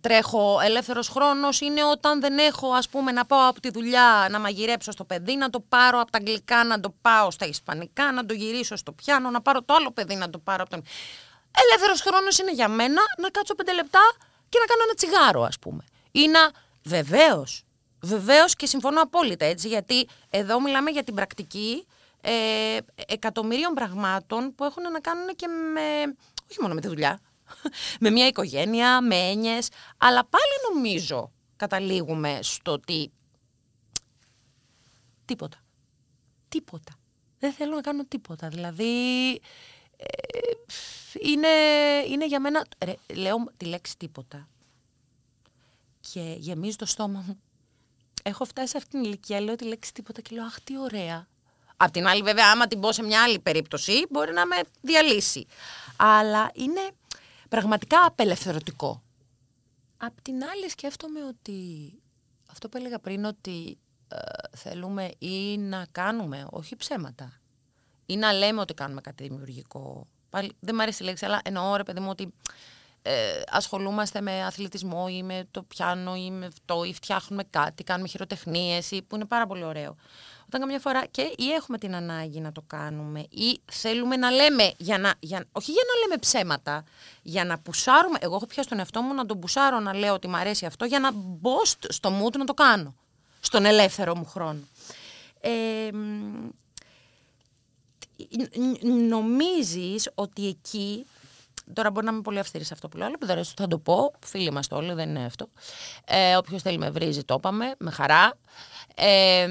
τρέχω 0.01 0.59
ελεύθερος 0.65 1.09
χρόνος 1.09 1.61
είναι 1.61 1.85
όταν 1.85 2.21
δεν 2.21 2.39
έχω 2.39 2.73
ας 2.73 2.89
πούμε 2.89 3.13
να 3.13 3.25
πάω 3.25 3.49
από 3.49 3.61
τη 3.61 3.71
δουλειά 3.71 4.29
να 4.31 4.39
μαγειρέψω 4.41 4.93
στο 4.93 5.05
παιδί, 5.05 5.37
να 5.37 5.51
το 5.51 5.61
πάρω 5.61 6.01
από 6.01 6.11
τα 6.11 6.19
αγγλικά, 6.19 6.65
να 6.65 6.81
το 6.81 6.95
πάω 7.01 7.31
στα 7.31 7.47
ισπανικά, 7.47 8.13
να 8.13 8.27
το 8.27 8.35
γυρίσω 8.35 8.77
στο 8.77 8.93
πιάνο, 8.93 9.31
να 9.31 9.41
πάρω 9.41 9.63
το 9.63 9.75
άλλο 9.75 9.91
παιδί 9.91 10.15
να 10.15 10.31
το 10.31 10.39
πάρω 10.39 10.63
από 10.63 10.71
τον... 10.71 10.83
Ελεύθερος 11.69 12.01
χρόνος 12.01 12.39
είναι 12.39 12.53
για 12.53 12.69
μένα 12.69 13.01
να 13.19 13.29
κάτσω 13.29 13.55
πέντε 13.55 13.75
λεπτά 13.75 14.01
και 14.49 14.59
να 14.59 14.67
κάνω 14.67 14.83
ένα 14.85 14.95
τσιγάρο 14.95 15.43
ας 15.43 15.59
πούμε. 15.59 15.85
Ή 16.11 16.29
να 16.29 16.51
βεβαίως 16.83 17.65
Βεβαίως 18.01 18.55
και 18.55 18.67
συμφωνώ 18.67 19.01
απόλυτα 19.01 19.45
έτσι, 19.45 19.69
γιατί 19.69 20.09
εδώ 20.31 20.61
μιλάμε 20.61 20.91
για 20.91 21.05
την 21.05 21.15
πρακτική 21.15 21.87
ε, 22.21 22.77
εκατομμύριων 23.07 23.75
πραγμάτων 23.75 24.55
που 24.55 24.65
έχουν 24.65 24.83
να 24.83 25.01
κάνουν 25.01 25.27
και 25.37 25.47
με. 25.47 26.15
όχι 26.51 26.61
μόνο 26.61 26.75
με 26.75 26.81
τη 26.81 26.89
δουλειά. 26.89 27.21
με 28.01 28.11
μια 28.11 28.27
οικογένεια, 28.27 29.01
με 29.01 29.17
έννοιες. 29.17 29.69
Αλλά 29.97 30.25
πάλι 30.25 30.75
νομίζω 30.75 31.33
καταλήγουμε 31.57 32.39
στο 32.43 32.73
ότι. 32.73 33.13
Τίποτα. 35.25 35.59
Τίποτα. 36.49 36.93
Δεν 37.39 37.53
θέλω 37.53 37.75
να 37.75 37.81
κάνω 37.81 38.05
τίποτα. 38.05 38.49
Δηλαδή. 38.49 39.31
Ε, 39.97 40.07
είναι, 41.21 41.49
είναι 42.09 42.27
για 42.27 42.41
μένα. 42.41 42.67
Ρε, 42.85 42.95
λέω 43.15 43.37
τη 43.57 43.65
λέξη 43.65 43.97
τίποτα. 43.97 44.49
Και 46.13 46.35
γεμίζει 46.39 46.77
το 46.77 46.87
στόμα 46.87 47.25
μου 47.27 47.41
έχω 48.29 48.45
φτάσει 48.45 48.69
σε 48.69 48.77
αυτήν 48.77 49.01
την 49.01 49.09
ηλικία, 49.09 49.41
λέω 49.41 49.57
τη 49.57 49.65
λέξη 49.65 49.93
τίποτα 49.93 50.21
και 50.21 50.35
λέω 50.35 50.45
Αχ, 50.45 50.61
τι 50.61 50.79
ωραία. 50.79 51.27
Απ' 51.77 51.91
την 51.91 52.07
άλλη, 52.07 52.23
βέβαια, 52.23 52.51
άμα 52.51 52.67
την 52.67 52.81
πω 52.81 52.93
σε 52.93 53.03
μια 53.03 53.23
άλλη 53.23 53.39
περίπτωση, 53.39 54.07
μπορεί 54.11 54.33
να 54.33 54.47
με 54.47 54.57
διαλύσει. 54.81 55.47
Αλλά 55.97 56.51
είναι 56.55 56.91
πραγματικά 57.49 58.05
απελευθερωτικό. 58.05 59.03
Απ' 59.97 60.21
την 60.23 60.35
άλλη, 60.45 60.71
σκέφτομαι 60.71 61.25
ότι 61.25 61.93
αυτό 62.51 62.69
που 62.69 62.77
έλεγα 62.77 62.99
πριν, 62.99 63.25
ότι 63.25 63.79
ε, 64.09 64.17
θέλουμε 64.57 65.11
ή 65.19 65.59
να 65.59 65.87
κάνουμε, 65.93 66.47
όχι 66.51 66.77
ψέματα, 66.77 67.41
ή 68.07 68.17
να 68.17 68.33
λέμε 68.33 68.61
ότι 68.61 68.75
κάνουμε 68.75 69.01
κάτι 69.01 69.23
δημιουργικό. 69.23 70.07
Πάλι, 70.31 70.53
δεν 70.61 70.75
μου 70.75 70.83
αρέσει 70.83 71.03
η 71.03 71.07
λέξη, 71.07 71.25
αλλά 71.25 71.41
εννοώ, 71.45 71.77
ρε 71.77 71.83
παιδί 71.83 72.01
μου, 72.01 72.09
ότι 72.11 72.33
ε, 73.11 73.43
ασχολούμαστε 73.51 74.21
με 74.21 74.45
αθλητισμό 74.45 75.07
ή 75.11 75.23
με 75.23 75.47
το 75.51 75.63
πιάνο 75.63 76.17
ή 76.17 76.31
με 76.31 76.47
αυτό 76.47 76.85
ή 76.85 76.95
φτιάχνουμε 76.95 77.45
κάτι, 77.51 77.85
κάνουμε 77.85 78.09
χειροτεχνίες 78.09 78.91
ή 78.91 79.03
που 79.03 79.17
είναι 79.17 79.25
πάρα 79.25 79.47
πολύ 79.47 79.65
ωραίο. 79.65 79.97
Όταν 80.47 80.61
καμιά 80.61 80.79
φορά 80.79 81.07
και 81.07 81.23
ή 81.37 81.51
έχουμε 81.53 81.79
την 81.79 81.95
ανάγκη 81.95 82.41
να 82.41 82.53
το 82.53 82.63
κάνουμε 82.67 83.21
ή 83.21 83.61
θέλουμε 83.73 84.17
να 84.17 84.31
λέμε, 84.31 84.73
για 84.77 84.99
να, 84.99 85.15
για, 85.19 85.45
όχι 85.53 85.71
για 85.73 85.83
να 85.93 86.01
λέμε 86.01 86.19
ψέματα, 86.21 86.85
για 87.23 87.45
να 87.45 87.59
πουσάρουμε. 87.59 88.19
Εγώ 88.21 88.35
έχω 88.35 88.47
πια 88.47 88.63
στον 88.63 88.79
εαυτό 88.79 89.03
μου 89.03 89.15
να 89.15 89.27
τον 89.27 89.39
πουσάρω 89.39 89.81
να 89.81 89.95
λέω 89.95 90.15
ότι 90.15 90.29
μου 90.29 90.37
αρέσει 90.37 90.67
αυτό 90.67 90.85
για 90.85 90.99
να 90.99 91.11
μπω 91.15 91.65
στο 91.89 92.23
mood 92.23 92.37
να 92.37 92.45
το 92.45 92.55
κάνω. 92.55 92.95
Στον 93.41 93.65
ελεύθερο 93.65 94.17
μου 94.17 94.25
χρόνο. 94.25 94.61
Ε, 95.41 95.91
νομίζεις 99.09 100.11
ότι 100.15 100.47
εκεί 100.47 101.07
Τώρα 101.73 101.91
μπορεί 101.91 102.07
να 102.07 102.13
είμαι 102.13 102.21
πολύ 102.21 102.39
αυστηρή 102.39 102.65
σε 102.65 102.75
αυτό 102.75 102.89
που 102.89 102.97
λέω, 102.97 103.07
αλλά 103.29 103.45
θα 103.57 103.67
το 103.67 103.79
πω. 103.79 104.13
Φίλοι 104.27 104.51
μας 104.51 104.67
όλοι, 104.71 104.93
δεν 104.93 105.09
είναι 105.09 105.25
αυτό. 105.25 105.49
Ε, 106.05 106.37
Όποιος 106.37 106.63
θέλει 106.63 106.79
με 106.79 106.91
βρίζει, 106.91 107.25
το 107.25 107.35
είπαμε, 107.35 107.75
με 107.79 107.91
χαρά. 107.91 108.33
Ε, 108.95 109.47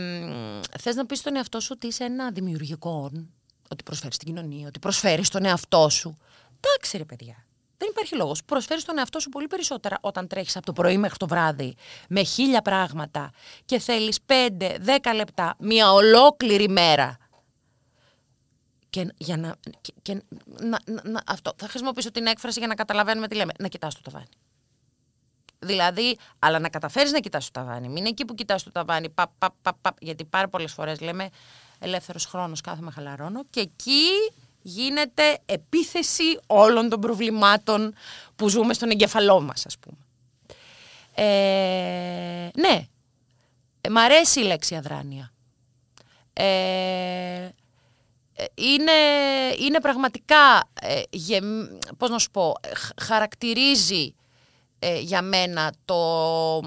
Θες 0.79 0.95
να 0.95 1.05
πεις 1.05 1.19
στον 1.19 1.35
εαυτό 1.35 1.59
σου 1.59 1.69
ότι 1.71 1.87
είσαι 1.87 2.03
ένα 2.03 2.31
δημιουργικό, 2.31 3.11
ότι 3.69 3.83
προσφέρεις 3.83 4.15
στην 4.15 4.27
κοινωνία, 4.27 4.67
ότι 4.67 4.79
προσφέρεις 4.79 5.27
στον 5.27 5.45
εαυτό 5.45 5.89
σου. 5.89 6.17
Εντάξει, 6.59 6.97
ρε 6.97 7.05
παιδιά. 7.05 7.45
Δεν 7.77 7.89
υπάρχει 7.91 8.15
λόγος. 8.15 8.43
Προσφέρεις 8.43 8.85
τον 8.85 8.97
εαυτό 8.97 9.19
σου 9.19 9.29
πολύ 9.29 9.47
περισσότερα 9.47 9.97
όταν 10.01 10.27
τρέχεις 10.27 10.55
από 10.55 10.65
το 10.65 10.73
πρωί 10.73 10.97
μέχρι 10.97 11.17
το 11.17 11.27
βράδυ 11.27 11.75
με 12.09 12.23
χίλια 12.23 12.61
πράγματα 12.61 13.31
και 13.65 13.79
θέλεις 13.79 14.19
5-10 14.25 15.13
λεπτά, 15.15 15.55
μια 15.59 15.91
ολόκληρη 15.91 16.69
μέρα 16.69 17.17
και, 18.89 19.13
για 19.17 19.37
να, 19.37 19.55
και, 20.01 20.21
να, 20.45 20.79
να, 21.03 21.21
αυτό. 21.27 21.53
Θα 21.57 21.67
χρησιμοποιήσω 21.67 22.11
την 22.11 22.25
έκφραση 22.25 22.59
για 22.59 22.67
να 22.67 22.75
καταλαβαίνουμε 22.75 23.27
τι 23.27 23.35
λέμε. 23.35 23.51
Να 23.59 23.67
κοιτάς 23.67 23.95
το 23.95 24.01
ταβάνι. 24.01 24.27
Δηλαδή, 25.59 26.17
αλλά 26.39 26.59
να 26.59 26.69
καταφέρεις 26.69 27.11
να 27.11 27.19
κοιτάς 27.19 27.45
το 27.45 27.51
ταβάνι. 27.51 27.87
Μην 27.87 27.97
είναι 27.97 28.09
εκεί 28.09 28.25
που 28.25 28.33
κοιτάς 28.33 28.63
το 28.63 28.71
ταβάνι. 28.71 29.09
Πα, 29.09 29.31
πα, 29.37 29.55
πα, 29.61 29.73
πα, 29.81 29.93
γιατί 29.99 30.25
πάρα 30.25 30.47
πολλές 30.47 30.73
φορές 30.73 30.99
λέμε 30.99 31.29
ελεύθερος 31.79 32.25
χρόνος, 32.25 32.61
κάθομαι 32.61 32.91
χαλαρώνω. 32.91 33.43
Και 33.49 33.59
εκεί 33.59 34.09
γίνεται 34.61 35.39
επίθεση 35.45 36.39
όλων 36.47 36.89
των 36.89 36.99
προβλημάτων 36.99 37.93
που 38.35 38.49
ζούμε 38.49 38.73
στον 38.73 38.89
εγκεφαλό 38.89 39.41
μας, 39.41 39.65
ας 39.65 39.77
πούμε. 39.77 39.97
Ε, 41.13 42.49
ναι, 42.55 42.87
ε, 43.81 43.89
μ' 43.89 43.97
αρέσει 43.97 44.39
η 44.39 44.43
λέξη 44.43 44.75
αδράνεια. 44.75 45.31
Ε, 46.33 46.43
ε, 46.43 47.53
είναι, 48.53 48.91
είναι 49.59 49.81
πραγματικά, 49.81 50.69
ε, 50.81 51.01
πώς 51.97 52.09
να 52.09 52.19
σου 52.19 52.31
πω, 52.31 52.55
χαρακτηρίζει 53.01 54.15
ε, 54.79 54.99
για 54.99 55.21
μένα 55.21 55.73
το, 55.85 56.59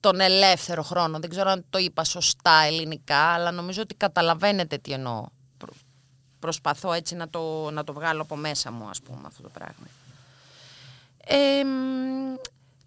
τον 0.00 0.20
ελεύθερο 0.20 0.82
χρόνο. 0.82 1.18
Δεν 1.18 1.30
ξέρω 1.30 1.50
αν 1.50 1.64
το 1.70 1.78
είπα 1.78 2.04
σωστά 2.04 2.62
ελληνικά, 2.66 3.18
αλλά 3.18 3.50
νομίζω 3.50 3.82
ότι 3.82 3.94
καταλαβαίνετε 3.94 4.78
τι 4.78 4.92
εννοώ. 4.92 5.24
Προσπαθώ 6.38 6.92
έτσι 6.92 7.14
να 7.14 7.28
το, 7.28 7.70
να 7.70 7.84
το 7.84 7.92
βγάλω 7.92 8.22
από 8.22 8.36
μέσα 8.36 8.72
μου, 8.72 8.88
ας 8.88 9.02
πούμε, 9.02 9.22
αυτό 9.26 9.42
το 9.42 9.48
πράγμα. 9.48 9.86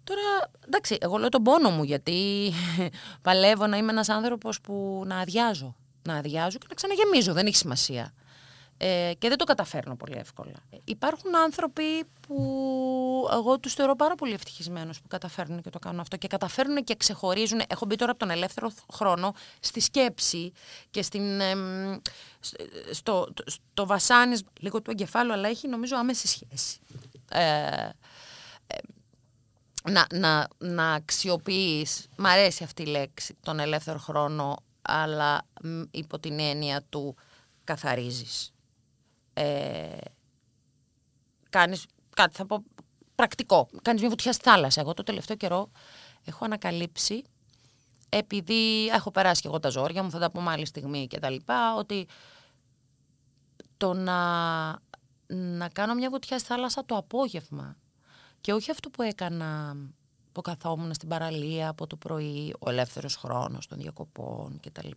τώρα, 0.04 0.50
εντάξει, 0.66 0.96
εγώ 1.00 1.16
λέω 1.16 1.28
τον 1.28 1.42
πόνο 1.42 1.70
μου, 1.70 1.82
γιατί 1.82 2.52
παλεύω 3.22 3.66
να 3.66 3.76
είμαι 3.76 3.92
ένας 3.92 4.08
άνθρωπος 4.08 4.60
που 4.60 5.02
να 5.06 5.18
αδειάζω 5.18 5.74
να 6.02 6.16
αδειάζω 6.16 6.58
και 6.58 6.66
να 6.68 6.74
ξαναγεμίζω. 6.74 7.32
Δεν 7.32 7.46
έχει 7.46 7.56
σημασία. 7.56 8.12
Ε, 8.84 9.12
και 9.18 9.28
δεν 9.28 9.38
το 9.38 9.44
καταφέρνω 9.44 9.96
πολύ 9.96 10.16
εύκολα. 10.16 10.52
Υπάρχουν 10.84 11.36
άνθρωποι 11.36 12.04
που 12.26 12.36
εγώ 13.32 13.58
τους 13.58 13.74
θεωρώ 13.74 13.96
πάρα 13.96 14.14
πολύ 14.14 14.32
ευτυχισμένους 14.32 15.00
που 15.00 15.08
καταφέρνουν 15.08 15.62
και 15.62 15.70
το 15.70 15.78
κάνουν 15.78 16.00
αυτό 16.00 16.16
και 16.16 16.28
καταφέρνουν 16.28 16.84
και 16.84 16.94
ξεχωρίζουν. 16.94 17.60
Έχω 17.66 17.86
μπει 17.86 17.96
τώρα 17.96 18.10
από 18.10 18.20
τον 18.20 18.30
ελεύθερο 18.30 18.72
χρόνο 18.92 19.34
στη 19.60 19.80
σκέψη 19.80 20.52
και 20.90 21.02
στην, 21.02 21.40
στο, 22.90 23.32
στο 23.44 23.86
βασάνισμα 23.86 24.48
λίγο 24.60 24.82
του 24.82 24.90
εγκεφάλου, 24.90 25.32
αλλά 25.32 25.48
έχει 25.48 25.68
νομίζω 25.68 25.96
άμεση 25.96 26.26
σχέση. 26.26 26.78
Ε, 27.30 27.88
ε, 28.66 28.76
να, 29.90 30.06
να, 30.12 30.48
να 30.58 30.92
αξιοποιείς, 30.92 32.06
μ' 32.16 32.26
αρέσει 32.26 32.64
αυτή 32.64 32.82
η 32.82 32.86
λέξη, 32.86 33.36
τον 33.42 33.60
ελεύθερο 33.60 33.98
χρόνο 33.98 34.56
αλλά 34.82 35.46
υπό 35.90 36.18
την 36.18 36.38
έννοια 36.38 36.82
του 36.88 37.16
καθαρίζεις. 37.64 38.52
Ε, 39.34 39.96
κάνεις 41.50 41.86
κάτι, 42.16 42.36
θα 42.36 42.46
πω 42.46 42.64
πρακτικό. 43.14 43.68
Κάνεις 43.82 44.00
μια 44.00 44.10
βουτιά 44.10 44.32
στη 44.32 44.42
θάλασσα. 44.44 44.80
Εγώ 44.80 44.94
το 44.94 45.02
τελευταίο 45.02 45.36
καιρό 45.36 45.70
έχω 46.24 46.44
ανακαλύψει, 46.44 47.24
επειδή 48.08 48.86
έχω 48.86 49.10
περάσει 49.10 49.40
και 49.40 49.48
εγώ 49.48 49.58
τα 49.58 49.68
ζόρια 49.68 50.02
μου, 50.02 50.10
θα 50.10 50.18
τα 50.18 50.30
πούμε 50.30 50.50
άλλη 50.50 50.66
στιγμή 50.66 51.06
και 51.06 51.18
τα 51.18 51.30
λοιπά, 51.30 51.74
ότι 51.74 52.06
το 53.76 53.94
να, 53.94 54.20
να 55.26 55.68
κάνω 55.72 55.94
μια 55.94 56.10
βουτιά 56.10 56.38
στη 56.38 56.48
θάλασσα 56.48 56.84
το 56.84 56.96
απόγευμα 56.96 57.76
και 58.40 58.52
όχι 58.52 58.70
αυτό 58.70 58.90
που 58.90 59.02
έκανα 59.02 59.76
που 60.32 60.40
καθόμουν 60.40 60.94
στην 60.94 61.08
παραλία 61.08 61.68
από 61.68 61.86
το 61.86 61.96
πρωί, 61.96 62.54
ο 62.58 62.70
ελεύθερος 62.70 63.16
χρόνος 63.16 63.66
των 63.66 63.78
διακοπών 63.78 64.60
κτλ. 64.62 64.90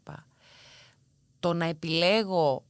Το 1.40 1.54
να 1.54 1.66
επιλέγω 1.66 2.64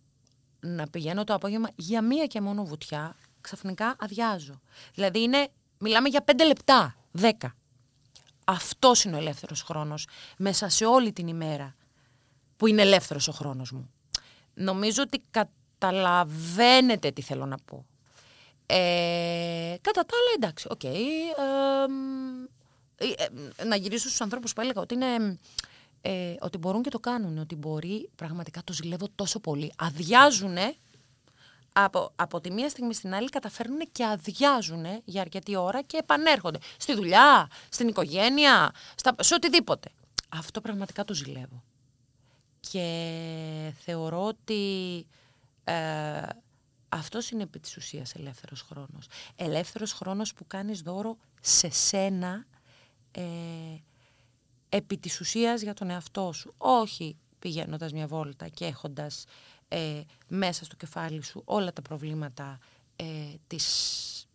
να 0.59 0.87
πηγαίνω 0.87 1.23
το 1.23 1.33
απόγευμα 1.33 1.69
για 1.75 2.01
μία 2.01 2.25
και 2.25 2.41
μόνο 2.41 2.65
βουτιά, 2.65 3.15
ξαφνικά 3.41 3.95
αδειάζω. 3.99 4.61
Δηλαδή 4.93 5.21
είναι, 5.21 5.47
μιλάμε 5.77 6.09
για 6.09 6.21
πέντε 6.21 6.45
λεπτά, 6.45 6.95
δέκα. 7.11 7.55
Αυτός 8.45 9.03
είναι 9.03 9.15
ο 9.15 9.19
ελεύθερος 9.19 9.61
χρόνος 9.61 10.07
μέσα 10.37 10.69
σε 10.69 10.85
όλη 10.85 11.13
την 11.13 11.27
ημέρα 11.27 11.75
που 12.57 12.67
είναι 12.67 12.81
ελεύθερος 12.81 13.27
ο 13.27 13.31
χρόνος 13.31 13.71
μου. 13.71 13.89
Νομίζω 14.53 15.01
ότι 15.01 15.23
καταλαβαίνετε 15.31 17.11
τι 17.11 17.21
θέλω 17.21 17.45
να 17.45 17.57
πω. 17.65 17.85
Ε, 18.65 19.75
κατά 19.81 20.05
τα 20.05 20.15
άλλα, 20.17 20.33
εντάξει, 20.35 20.67
OK. 20.69 20.79
Okay, 20.83 20.85
ε, 20.85 21.43
ε, 21.43 21.87
να 23.65 23.75
γυρίσω 23.75 24.07
στους 24.07 24.21
ανθρώπους 24.21 24.53
που 24.53 24.61
έλεγα 24.61 24.81
ότι 24.81 24.93
είναι... 24.93 25.39
Ε, 26.01 26.35
ότι 26.39 26.57
μπορούν 26.57 26.83
και 26.83 26.89
το 26.89 26.99
κάνουν, 26.99 27.37
ότι 27.37 27.55
μπορεί, 27.55 28.09
πραγματικά 28.15 28.61
το 28.63 28.73
ζηλεύω 28.73 29.07
τόσο 29.15 29.39
πολύ. 29.39 29.71
Αδειάζουν 29.77 30.57
από, 31.73 32.11
από 32.15 32.41
τη 32.41 32.51
μία 32.51 32.69
στιγμή 32.69 32.93
στην 32.93 33.13
άλλη 33.13 33.29
καταφέρνουν 33.29 33.79
και 33.91 34.05
αδειάζουν 34.05 34.85
για 35.05 35.21
αρκετή 35.21 35.55
ώρα 35.55 35.81
και 35.81 35.97
επανέρχονται. 35.97 36.59
Στη 36.77 36.95
δουλειά, 36.95 37.49
στην 37.69 37.87
οικογένεια, 37.87 38.71
στα, 38.95 39.15
σε 39.19 39.33
οτιδήποτε. 39.33 39.89
Αυτό 40.29 40.61
πραγματικά 40.61 41.03
το 41.03 41.13
ζηλεύω. 41.13 41.63
Και 42.59 43.73
θεωρώ 43.79 44.25
ότι 44.25 45.05
ε, 45.63 46.21
αυτός 46.89 47.29
είναι 47.29 47.43
επί 47.43 47.59
της 47.59 47.77
ουσίας 47.77 48.15
ελεύθερος 48.15 48.61
χρόνος. 48.61 49.07
Ελεύθερος 49.35 49.93
χρόνος 49.93 50.33
που 50.33 50.47
κάνεις 50.47 50.81
δώρο 50.81 51.17
σε 51.41 51.69
σένα 51.69 52.45
ε, 53.15 53.23
επί 54.69 54.97
της 54.97 55.19
ουσίας 55.19 55.61
για 55.61 55.73
τον 55.73 55.89
εαυτό 55.89 56.31
σου. 56.33 56.53
Όχι 56.57 57.17
πηγαίνοντας 57.39 57.91
μια 57.91 58.07
βόλτα 58.07 58.47
και 58.47 58.65
έχοντας 58.65 59.25
ε, 59.67 60.01
μέσα 60.27 60.65
στο 60.65 60.75
κεφάλι 60.75 61.23
σου 61.23 61.41
όλα 61.45 61.73
τα 61.73 61.81
προβλήματα 61.81 62.57
ε, 62.95 63.05
της, 63.47 64.27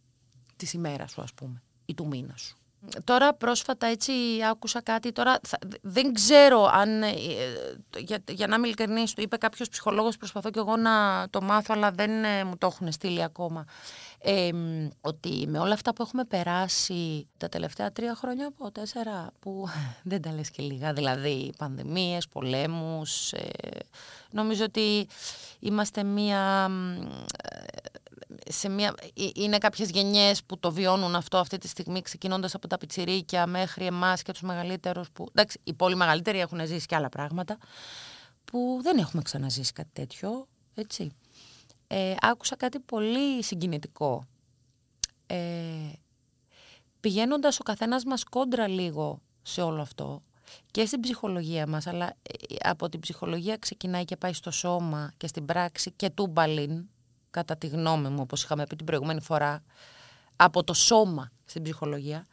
της 0.56 0.72
ημέρας 0.72 1.10
σου 1.10 1.22
ας 1.22 1.34
πούμε 1.34 1.62
ή 1.84 1.94
του 1.94 2.06
μήνα 2.06 2.37
σου. 2.37 2.60
Τώρα 3.04 3.34
πρόσφατα 3.34 3.87
έτσι 3.87 4.12
άκουσα 4.50 4.82
κάτι, 4.82 5.12
τώρα 5.12 5.40
δεν 5.82 6.12
ξέρω 6.12 6.64
αν, 6.64 7.02
ε, 7.02 7.14
για, 7.99 8.18
για 8.28 8.46
να 8.46 8.54
είμαι 8.56 8.66
ειλικρινής, 8.66 9.14
το 9.14 9.22
είπε 9.22 9.37
κάποιος 9.37 9.68
ψυχολόγος, 9.68 10.16
προσπαθώ 10.16 10.50
και 10.50 10.58
εγώ 10.58 10.76
να 10.76 11.26
το 11.30 11.42
μάθω, 11.42 11.75
αλλά 11.76 11.90
δεν 11.90 12.25
ε, 12.25 12.44
μου 12.44 12.56
το 12.56 12.66
έχουν 12.66 12.92
στείλει 12.92 13.22
ακόμα. 13.22 13.64
Ότι 15.00 15.46
με 15.48 15.58
όλα 15.58 15.72
αυτά 15.72 15.92
που 15.92 16.02
έχουμε 16.02 16.24
περάσει 16.24 17.28
τα 17.36 17.48
τελευταία 17.48 17.92
τρία 17.92 18.14
χρόνια 18.14 18.46
από 18.46 18.70
τέσσερα, 18.70 19.30
που 19.38 19.68
δεν 20.10 20.22
τα 20.22 20.32
λες 20.32 20.50
και 20.50 20.62
λίγα, 20.62 20.92
δηλαδή 20.92 21.52
πανδημίες, 21.58 22.28
πολέμους, 22.28 23.32
ε, 23.32 23.48
νομίζω 24.30 24.64
ότι 24.64 25.06
είμαστε 25.60 26.02
μία 26.02 26.70
σε 28.48 28.68
μια, 28.68 28.94
ε, 29.14 29.28
είναι 29.34 29.58
κάποιες 29.58 29.90
γενιές 29.90 30.44
που 30.44 30.58
το 30.58 30.72
βιώνουν 30.72 31.14
αυτό 31.14 31.38
αυτή 31.38 31.58
τη 31.58 31.68
στιγμή, 31.68 32.02
ξεκινώντας 32.02 32.54
από 32.54 32.68
τα 32.68 32.78
πιτσιρίκια 32.78 33.46
μέχρι 33.46 33.86
εμάς 33.86 34.22
και 34.22 34.32
τους 34.32 34.42
μεγαλύτερους. 34.42 35.10
Που, 35.10 35.26
εντάξει, 35.28 35.60
οι 35.64 35.74
πολύ 35.74 35.94
μεγαλύτεροι 35.96 36.40
έχουν 36.40 36.66
ζήσει 36.66 36.86
και 36.86 36.94
άλλα 36.94 37.08
πράγματα, 37.08 37.58
που 38.44 38.80
δεν 38.82 38.98
έχουμε 38.98 39.22
ξαναζήσει 39.22 39.72
κάτι 39.72 39.90
τέτοιο. 39.92 40.46
Έτσι. 40.74 41.12
Ε, 41.92 42.14
άκουσα 42.20 42.56
κάτι 42.56 42.78
πολύ 42.80 43.42
συγκινητικό. 43.42 44.25
Ε, 45.26 45.92
πηγαίνοντας 47.00 47.61
ο 47.61 47.62
καθένας 47.62 48.04
μας 48.04 48.25
κόντρα 48.25 48.68
λίγο 48.68 49.20
σε 49.42 49.62
όλο 49.62 49.80
αυτό 49.80 50.23
και 50.70 50.87
στην 50.87 51.00
ψυχολογία 51.00 51.66
μας, 51.66 51.87
αλλά 51.87 52.06
ε, 52.06 52.56
από 52.62 52.88
την 52.88 53.00
ψυχολογία 53.00 53.56
ξεκινάει 53.56 54.04
και 54.04 54.16
πάει 54.16 54.32
στο 54.32 54.50
σώμα 54.50 55.12
και 55.16 55.26
στην 55.26 55.44
πράξη 55.44 55.92
και 55.97 56.11
τούμπαλιν, 56.11 56.88
κατά 57.30 57.56
τη 57.56 57.66
γνώμη 57.66 58.09
μου, 58.09 58.20
όπως 58.20 58.42
είχαμε 58.42 58.66
πει 58.66 58.76
την 58.76 58.87
προηγούμενη 58.87 59.20
φορά, 59.20 59.62
από 60.37 60.64
το 60.64 60.75
σώμα 60.75 61.30
στην 61.44 61.62
ψυχολογία, 61.62 62.26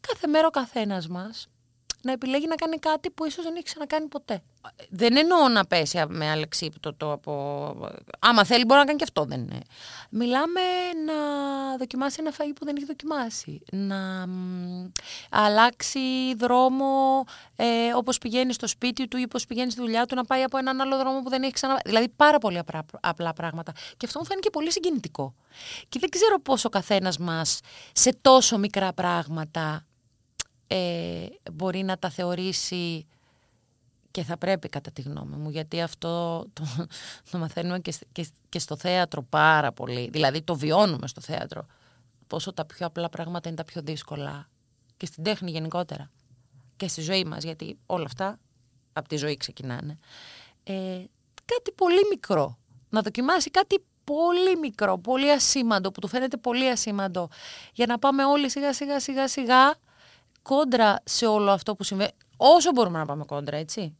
κάθε 0.00 0.26
μέρα 0.26 0.46
ο 0.46 0.50
καθένας 0.50 1.08
μας 1.08 1.48
να 2.02 2.12
επιλέγει 2.12 2.46
να 2.46 2.54
κάνει 2.54 2.78
κάτι 2.78 3.10
που 3.10 3.24
ίσως 3.24 3.44
δεν 3.44 3.54
έχει 3.54 3.64
ξανακάνει 3.64 4.06
ποτέ. 4.06 4.42
Δεν 4.90 5.16
εννοώ 5.16 5.48
να 5.48 5.66
πέσει 5.66 6.04
με 6.08 6.30
αλεξίπτωτο 6.30 7.12
από... 7.12 7.74
Άμα 8.18 8.44
θέλει 8.44 8.64
μπορεί 8.64 8.80
να 8.80 8.86
κάνει 8.86 8.98
και 8.98 9.04
αυτό, 9.04 9.24
δεν 9.24 9.40
είναι. 9.40 9.60
Μιλάμε 10.10 10.60
να 11.06 11.14
δοκιμάσει 11.78 12.16
ένα 12.20 12.30
φαγητό 12.30 12.58
που 12.58 12.64
δεν 12.64 12.76
έχει 12.76 12.84
δοκιμάσει. 12.84 13.62
Να 13.72 14.26
αλλάξει 15.30 16.34
δρόμο 16.36 17.24
ε, 17.56 17.66
όπως 17.94 18.18
πηγαίνει 18.18 18.52
στο 18.52 18.66
σπίτι 18.66 19.08
του 19.08 19.16
ή 19.16 19.22
όπως 19.22 19.46
πηγαίνει 19.46 19.70
στη 19.70 19.80
δουλειά 19.80 20.06
του 20.06 20.14
να 20.14 20.24
πάει 20.24 20.42
από 20.42 20.58
έναν 20.58 20.80
άλλο 20.80 20.96
δρόμο 20.96 21.20
που 21.22 21.28
δεν 21.28 21.42
έχει 21.42 21.52
ξαναπάει. 21.52 21.82
Δηλαδή 21.84 22.08
πάρα 22.08 22.38
πολύ 22.38 22.60
απλά 23.00 23.32
πράγματα. 23.32 23.72
Και 23.96 24.06
αυτό 24.06 24.18
μου 24.18 24.24
φάνηκε 24.24 24.50
πολύ 24.50 24.72
συγκινητικό. 24.72 25.34
Και 25.88 25.98
δεν 25.98 26.08
ξέρω 26.08 26.40
πόσο 26.40 26.68
ο 26.68 26.70
καθένας 26.70 27.18
μας 27.18 27.60
σε 27.92 28.18
τόσο 28.20 28.58
μικρά 28.58 28.92
πράγματα 28.92 29.84
ε, 30.72 31.26
μπορεί 31.52 31.82
να 31.82 31.98
τα 31.98 32.10
θεωρήσει 32.10 33.06
και 34.10 34.22
θα 34.22 34.36
πρέπει 34.36 34.68
κατά 34.68 34.90
τη 34.90 35.02
γνώμη 35.02 35.36
μου, 35.36 35.50
γιατί 35.50 35.80
αυτό 35.80 36.38
το, 36.52 36.64
το 37.30 37.38
μαθαίνουμε 37.38 37.78
και, 37.78 37.94
και, 38.12 38.26
και 38.48 38.58
στο 38.58 38.76
θέατρο 38.76 39.22
πάρα 39.22 39.72
πολύ, 39.72 40.08
δηλαδή 40.12 40.42
το 40.42 40.56
βιώνουμε 40.56 41.06
στο 41.06 41.20
θέατρο, 41.20 41.66
πόσο 42.26 42.52
τα 42.52 42.64
πιο 42.64 42.86
απλά 42.86 43.08
πράγματα 43.08 43.48
είναι 43.48 43.58
τα 43.58 43.64
πιο 43.64 43.82
δύσκολα. 43.82 44.48
Και 44.96 45.06
στην 45.06 45.24
τέχνη 45.24 45.50
γενικότερα. 45.50 46.10
Και 46.76 46.88
στη 46.88 47.00
ζωή 47.00 47.24
μας, 47.24 47.44
γιατί 47.44 47.78
όλα 47.86 48.04
αυτά 48.04 48.38
από 48.92 49.08
τη 49.08 49.16
ζωή 49.16 49.36
ξεκινάνε. 49.36 49.98
Ε, 50.64 51.04
κάτι 51.44 51.72
πολύ 51.74 52.00
μικρό, 52.10 52.58
να 52.88 53.02
δοκιμάσει 53.02 53.50
κάτι 53.50 53.84
πολύ 54.04 54.58
μικρό, 54.58 54.98
πολύ 54.98 55.30
ασήμαντο, 55.30 55.90
που 55.90 56.00
του 56.00 56.08
φαίνεται 56.08 56.36
πολύ 56.36 56.68
ασήμαντο, 56.68 57.28
για 57.72 57.86
να 57.86 57.98
πάμε 57.98 58.24
όλοι 58.24 58.50
σιγά 58.50 58.72
σιγά 58.72 59.00
σιγά 59.00 59.28
σιγά 59.28 59.74
κόντρα 60.42 61.02
σε 61.04 61.26
όλο 61.26 61.50
αυτό 61.50 61.74
που 61.74 61.84
συμβαίνει. 61.84 62.10
Όσο 62.36 62.72
μπορούμε 62.72 62.98
να 62.98 63.06
πάμε 63.06 63.24
κόντρα, 63.24 63.56
έτσι. 63.56 63.96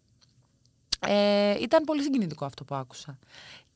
Ε, 1.07 1.61
ήταν 1.61 1.85
πολύ 1.85 2.03
συγκινητικό 2.03 2.45
αυτό 2.45 2.65
που 2.65 2.75
άκουσα. 2.75 3.19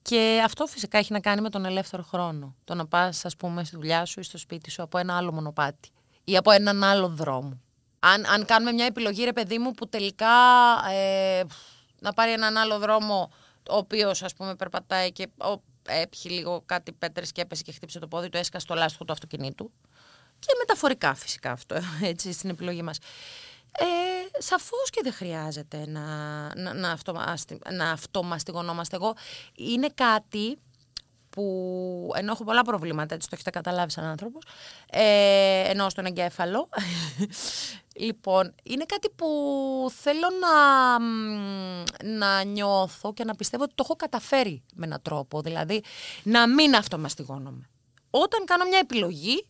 Και 0.02 0.42
αυτό 0.44 0.66
φυσικά 0.66 0.98
έχει 0.98 1.12
να 1.12 1.20
κάνει 1.20 1.40
με 1.40 1.50
τον 1.50 1.64
ελεύθερο 1.64 2.02
χρόνο. 2.02 2.54
Το 2.64 2.74
να 2.74 2.86
πας, 2.86 3.24
ας 3.24 3.36
πούμε, 3.36 3.64
στη 3.64 3.76
δουλειά 3.76 4.04
σου 4.04 4.20
ή 4.20 4.22
στο 4.22 4.38
σπίτι 4.38 4.70
σου 4.70 4.82
από 4.82 4.98
ένα 4.98 5.16
άλλο 5.16 5.32
μονοπάτι 5.32 5.90
ή 6.24 6.36
από 6.36 6.50
έναν 6.50 6.84
άλλο 6.84 7.08
δρόμο. 7.08 7.60
Αν, 8.00 8.26
αν 8.26 8.44
κάνουμε 8.44 8.72
μια 8.72 8.84
επιλογή, 8.84 9.24
ρε 9.24 9.32
παιδί 9.32 9.58
μου, 9.58 9.72
που 9.72 9.88
τελικά 9.88 10.28
ε, 10.90 11.42
να 12.00 12.12
πάρει 12.12 12.32
έναν 12.32 12.56
άλλο 12.56 12.78
δρόμο, 12.78 13.30
ο 13.70 13.76
οποίος 13.76 14.22
ας 14.22 14.34
πούμε 14.34 14.54
περπατάει 14.54 15.12
και 15.12 15.28
ο, 15.38 15.62
έπιχε 15.88 16.28
λίγο 16.28 16.62
κάτι 16.66 16.92
πέτρες 16.92 17.32
και 17.32 17.40
έπεσε 17.40 17.62
και 17.62 17.72
χτύπησε 17.72 17.98
το 17.98 18.08
πόδι 18.08 18.28
του, 18.28 18.38
έσκασε 18.38 18.66
το 18.66 18.74
λάστιχο 18.74 19.04
του 19.04 19.12
αυτοκινήτου 19.12 19.70
και 20.46 20.54
μεταφορικά 20.58 21.14
φυσικά 21.14 21.50
αυτό 21.50 21.76
έτσι, 22.02 22.32
στην 22.32 22.50
επιλογή 22.50 22.82
μας. 22.82 22.98
Ε, 23.78 23.84
σαφώς 24.38 24.90
και 24.90 25.00
δεν 25.02 25.12
χρειάζεται 25.12 25.86
να, 25.86 26.00
να, 26.56 26.74
να, 26.74 26.90
αυτομαστι, 26.90 27.58
να 27.70 27.90
αυτομαστιγωνόμαστε 27.90 28.96
εγώ. 28.96 29.14
Είναι 29.54 29.88
κάτι 29.94 30.58
που 31.34 32.12
ενώ 32.14 32.32
έχω 32.32 32.44
πολλά 32.44 32.62
προβλήματα, 32.62 33.14
έτσι 33.14 33.28
το 33.28 33.34
έχετε 33.34 33.50
καταλάβεις 33.50 33.92
σαν 33.92 34.04
άνθρωπος, 34.04 34.42
ε, 34.90 35.70
ενώ 35.70 35.88
στον 35.88 36.04
εγκέφαλο, 36.04 36.68
λοιπόν, 38.06 38.54
είναι 38.62 38.84
κάτι 38.84 39.10
που 39.10 39.26
θέλω 40.00 40.28
να, 40.40 40.98
να 42.18 42.42
νιώθω 42.42 43.12
και 43.12 43.24
να 43.24 43.34
πιστεύω 43.34 43.62
ότι 43.62 43.74
το 43.74 43.82
έχω 43.86 43.96
καταφέρει 43.96 44.62
με 44.74 44.86
έναν 44.86 45.02
τρόπο, 45.02 45.40
δηλαδή 45.40 45.82
να 46.22 46.48
μην 46.48 46.74
αυτομαστιγώνομαι. 46.74 47.68
Όταν 48.10 48.44
κάνω 48.44 48.64
μια 48.64 48.78
επιλογή, 48.78 49.46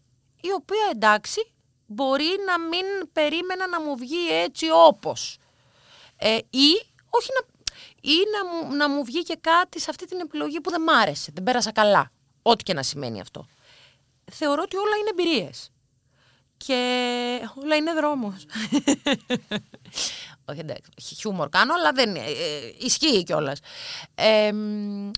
η 0.47 0.53
οποία 0.53 0.89
εντάξει 0.91 1.53
μπορεί 1.87 2.31
να 2.47 2.59
μην 2.61 3.13
περίμενα 3.13 3.69
να 3.69 3.81
μου 3.81 3.97
βγει 3.97 4.31
έτσι 4.31 4.67
όπως. 4.71 5.39
Ε, 6.17 6.37
ή 6.51 6.71
όχι 7.11 7.29
να, 7.35 7.47
ή 8.01 8.17
να 8.33 8.47
μου, 8.47 8.77
να 8.77 8.89
μου 8.89 9.05
βγει 9.05 9.23
και 9.23 9.39
κάτι 9.41 9.81
σε 9.81 9.91
αυτή 9.91 10.07
την 10.07 10.21
επιλογή 10.21 10.61
που 10.61 10.71
δεν 10.71 10.83
μ' 10.83 10.89
άρεσε, 10.89 11.31
δεν 11.35 11.45
πέρασα 11.45 11.73
καλά. 11.73 12.11
Ό,τι 12.43 12.63
και 12.63 12.75
να 12.75 12.83
σημαίνει 12.83 13.21
αυτό. 13.21 13.47
Θεωρώ 14.33 14.63
ότι 14.63 14.77
όλα 14.77 14.97
είναι 14.97 15.11
εμπειρίες. 15.11 15.71
Και 16.67 17.49
όλα 17.55 17.77
είναι 17.77 17.93
δρόμος. 17.93 18.47
όχι 20.45 20.61
εντάξει, 20.61 20.91
χιούμορ 21.15 21.49
κάνω, 21.49 21.75
αλλά 21.75 21.93
δεν 21.93 22.15
ε, 22.15 22.21
ε 22.21 22.75
ισχύει 22.79 23.23
κιόλας. 23.23 23.59
Ε, 24.15 24.53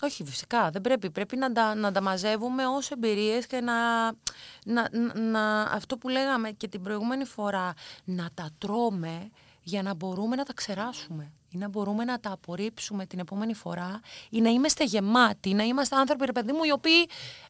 όχι, 0.00 0.24
φυσικά 0.24 0.70
δεν 0.70 0.80
πρέπει. 0.80 1.10
Πρέπει 1.10 1.36
να 1.36 1.52
τα, 1.52 1.74
να 1.74 1.92
τα 1.92 2.00
μαζεύουμε 2.00 2.66
ως 2.66 2.90
εμπειρίες 2.90 3.46
και 3.46 3.60
να, 3.60 4.06
να, 4.64 4.88
να, 5.14 5.62
αυτό 5.62 5.96
που 5.96 6.08
λέγαμε 6.08 6.50
και 6.50 6.68
την 6.68 6.82
προηγούμενη 6.82 7.24
φορά, 7.24 7.74
να 8.04 8.28
τα 8.34 8.50
τρώμε 8.58 9.30
για 9.62 9.82
να 9.82 9.94
μπορούμε 9.94 10.36
να 10.36 10.44
τα 10.44 10.52
ξεράσουμε 10.52 11.32
ή 11.56 11.58
να 11.58 11.68
μπορούμε 11.68 12.04
να 12.04 12.20
τα 12.20 12.30
απορρίψουμε 12.30 13.06
την 13.06 13.18
επόμενη 13.18 13.54
φορά 13.54 14.00
ή 14.30 14.40
να 14.40 14.50
είμαστε 14.50 14.84
γεμάτοι, 14.84 15.54
να 15.54 15.62
είμαστε 15.62 15.96
άνθρωποι, 15.96 16.24
ρε 16.24 16.32
παιδί 16.32 16.52
μου, 16.52 16.64
οι 16.64 16.70
οποίοι 16.70 17.08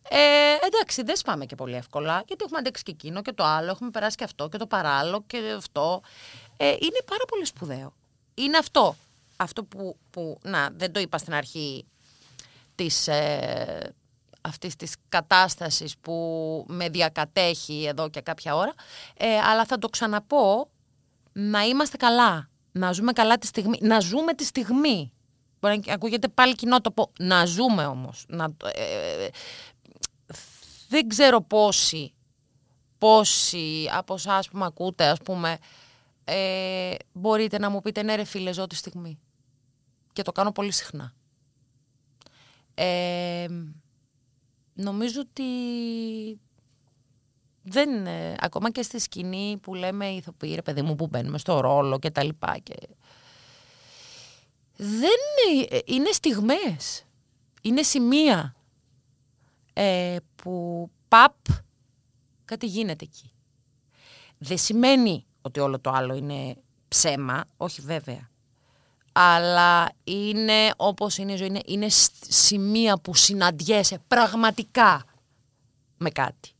ε, 0.08 0.18
εντάξει 0.66 1.02
δεν 1.02 1.16
σπάμε 1.16 1.46
και 1.46 1.54
πολύ 1.54 1.74
εύκολα 1.74 2.22
γιατί 2.26 2.44
έχουμε 2.44 2.58
αντέξει 2.58 2.82
και 2.82 2.90
εκείνο 2.90 3.22
και 3.22 3.32
το 3.32 3.44
άλλο, 3.44 3.70
έχουμε 3.70 3.90
περάσει 3.90 4.16
και 4.16 4.24
αυτό 4.24 4.48
και 4.48 4.58
το 4.58 4.66
παράλληλο 4.66 5.24
και 5.26 5.38
αυτό 5.56 6.02
ε, 6.56 6.68
είναι 6.68 7.00
πάρα 7.06 7.24
πολύ 7.28 7.44
σπουδαίο. 7.46 7.92
Είναι 8.34 8.58
αυτό. 8.58 8.96
Αυτό 9.36 9.64
που, 9.64 9.96
που 10.10 10.38
να, 10.42 10.68
δεν 10.76 10.92
το 10.92 11.00
είπα 11.00 11.18
στην 11.18 11.34
αρχή 11.34 11.84
της, 12.74 13.08
ε, 13.08 13.94
αυτής 14.40 14.76
της 14.76 14.94
κατάστασης 15.08 15.96
που 15.96 16.64
με 16.68 16.88
διακατέχει 16.88 17.84
εδώ 17.84 18.08
και 18.08 18.20
κάποια 18.20 18.56
ώρα, 18.56 18.74
ε, 19.16 19.38
αλλά 19.38 19.64
θα 19.64 19.78
το 19.78 19.88
ξαναπώ, 19.88 20.68
να 21.32 21.62
είμαστε 21.62 21.96
καλά, 21.96 22.48
να 22.76 22.92
ζούμε 22.92 23.12
καλά 23.12 23.38
τη 23.38 23.46
στιγμή, 23.46 23.78
να 23.80 24.00
ζούμε 24.00 24.34
τη 24.34 24.44
στιγμή. 24.44 25.12
Μπορεί 25.60 25.82
να 25.86 25.94
ακούγεται 25.94 26.28
πάλι 26.28 26.54
κοινό 26.54 26.80
το 26.80 26.90
πω, 26.90 27.10
να 27.18 27.44
ζούμε 27.44 27.86
όμως. 27.86 28.24
Να, 28.28 28.44
ε, 28.74 29.24
ε, 29.24 29.28
δεν 30.88 31.08
ξέρω 31.08 31.40
πόσοι, 31.40 32.14
πόσοι 32.98 33.88
από 33.92 34.14
εσάς 34.14 34.48
που 34.48 34.58
με 34.58 34.64
ακούτε, 34.64 35.06
ας 35.06 35.18
πούμε, 35.18 35.58
ε, 36.24 36.94
μπορείτε 37.12 37.58
να 37.58 37.70
μου 37.70 37.80
πείτε 37.80 38.02
ναι 38.02 38.14
ρε 38.14 38.24
φίλε 38.24 38.52
ζω 38.52 38.66
τη 38.66 38.74
στιγμή. 38.74 39.18
Και 40.12 40.22
το 40.22 40.32
κάνω 40.32 40.52
πολύ 40.52 40.72
συχνά. 40.72 41.14
Ε, 42.74 43.46
νομίζω 44.74 45.20
ότι 45.20 45.42
δεν, 47.68 48.06
ε, 48.06 48.34
ακόμα 48.38 48.70
και 48.70 48.82
στη 48.82 48.98
σκηνή 48.98 49.58
που 49.62 49.74
λέμε 49.74 50.06
ηθοποιοί 50.06 50.54
ρε 50.54 50.62
παιδί 50.62 50.82
μου 50.82 50.94
που 50.94 51.06
μπαίνουμε 51.06 51.38
στο 51.38 51.60
ρόλο 51.60 51.98
και 51.98 52.10
τα 52.10 52.24
λοιπά 52.24 52.58
και... 52.62 52.74
δεν 54.76 55.18
ε, 55.68 55.78
είναι 55.84 56.10
στιγμές, 56.10 57.04
είναι 57.62 57.82
σημεία 57.82 58.54
ε, 59.72 60.16
που 60.34 60.90
παπ 61.08 61.34
κάτι 62.44 62.66
γίνεται 62.66 63.04
εκεί. 63.04 63.30
Δεν 64.38 64.58
σημαίνει 64.58 65.26
ότι 65.42 65.60
όλο 65.60 65.80
το 65.80 65.90
άλλο 65.90 66.14
είναι 66.14 66.56
ψέμα, 66.88 67.44
όχι 67.56 67.80
βέβαια. 67.80 68.30
Αλλά 69.12 69.92
είναι 70.04 70.70
όπως 70.76 71.18
είναι 71.18 71.32
η 71.32 71.36
ζωή, 71.36 71.46
είναι, 71.46 71.60
είναι 71.66 71.86
σημεία 72.28 72.96
που 72.96 73.14
συναντιέσαι 73.14 73.98
πραγματικά 74.08 75.04
με 75.96 76.10
κάτι. 76.10 76.55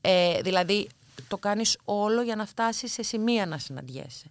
Ε, 0.00 0.40
δηλαδή 0.40 0.88
το 1.28 1.36
κάνεις 1.36 1.78
όλο 1.84 2.22
για 2.22 2.36
να 2.36 2.46
φτάσεις 2.46 2.92
σε 2.92 3.02
σημεία 3.02 3.46
να 3.46 3.58
συναντιέσαι. 3.58 4.30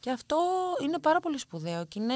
Και 0.00 0.10
αυτό 0.10 0.38
είναι 0.82 0.98
πάρα 0.98 1.20
πολύ 1.20 1.38
σπουδαίο 1.38 1.86
και 1.86 2.00
είναι 2.00 2.14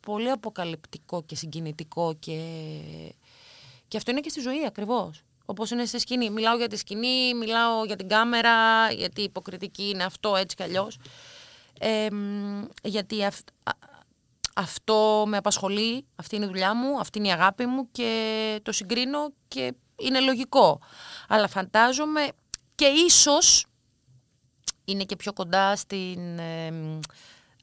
πολύ 0.00 0.30
αποκαλυπτικό 0.30 1.22
και 1.22 1.36
συγκινητικό 1.36 2.14
και, 2.18 2.38
και 3.88 3.96
αυτό 3.96 4.10
είναι 4.10 4.20
και 4.20 4.28
στη 4.28 4.40
ζωή 4.40 4.66
ακριβώς. 4.66 5.22
Όπως 5.44 5.70
είναι 5.70 5.84
στη 5.84 5.98
σκηνή. 5.98 6.30
Μιλάω 6.30 6.56
για 6.56 6.68
τη 6.68 6.76
σκηνή, 6.76 7.34
μιλάω 7.34 7.84
για 7.84 7.96
την 7.96 8.08
κάμερα, 8.08 8.90
γιατί 8.92 9.20
η 9.20 9.24
υποκριτική 9.24 9.88
είναι 9.88 10.04
αυτό 10.04 10.36
έτσι 10.36 10.56
κι 10.56 10.62
αλλιώς. 10.62 10.98
γιατί 12.82 13.24
αυτό 14.54 15.24
με 15.26 15.36
απασχολεί, 15.36 16.06
αυτή 16.16 16.36
είναι 16.36 16.44
η 16.44 16.48
δουλειά 16.48 16.74
μου, 16.74 16.98
αυτή 16.98 17.18
είναι 17.18 17.28
η 17.28 17.32
αγάπη 17.32 17.66
μου 17.66 17.88
και 17.92 18.60
το 18.62 18.72
συγκρίνω 18.72 19.32
και 19.48 19.72
είναι 19.96 20.20
λογικό. 20.20 20.80
Αλλά 21.28 21.48
φαντάζομαι 21.48 22.28
και 22.74 22.84
ίσως 22.84 23.66
είναι 24.84 25.04
και 25.04 25.16
πιο 25.16 25.32
κοντά 25.32 25.76
στην 25.76 26.40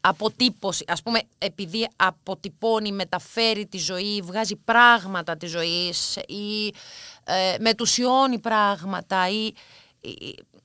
αποτύπωση. 0.02 0.86
Ας 0.88 1.02
πούμε, 1.02 1.22
επειδή 1.38 1.88
αποτυπώνει, 1.96 2.92
μεταφέρει 2.92 3.68
τη 3.68 3.78
ζωή, 3.78 4.22
βγάζει 4.22 4.56
πράγματα 4.56 5.38
της 5.38 5.50
ζωής 5.50 6.16
ή 6.16 6.74
ε, 7.24 7.56
μετουσιώνει 7.60 8.40
πράγματα 8.40 9.30
ή, 9.30 9.54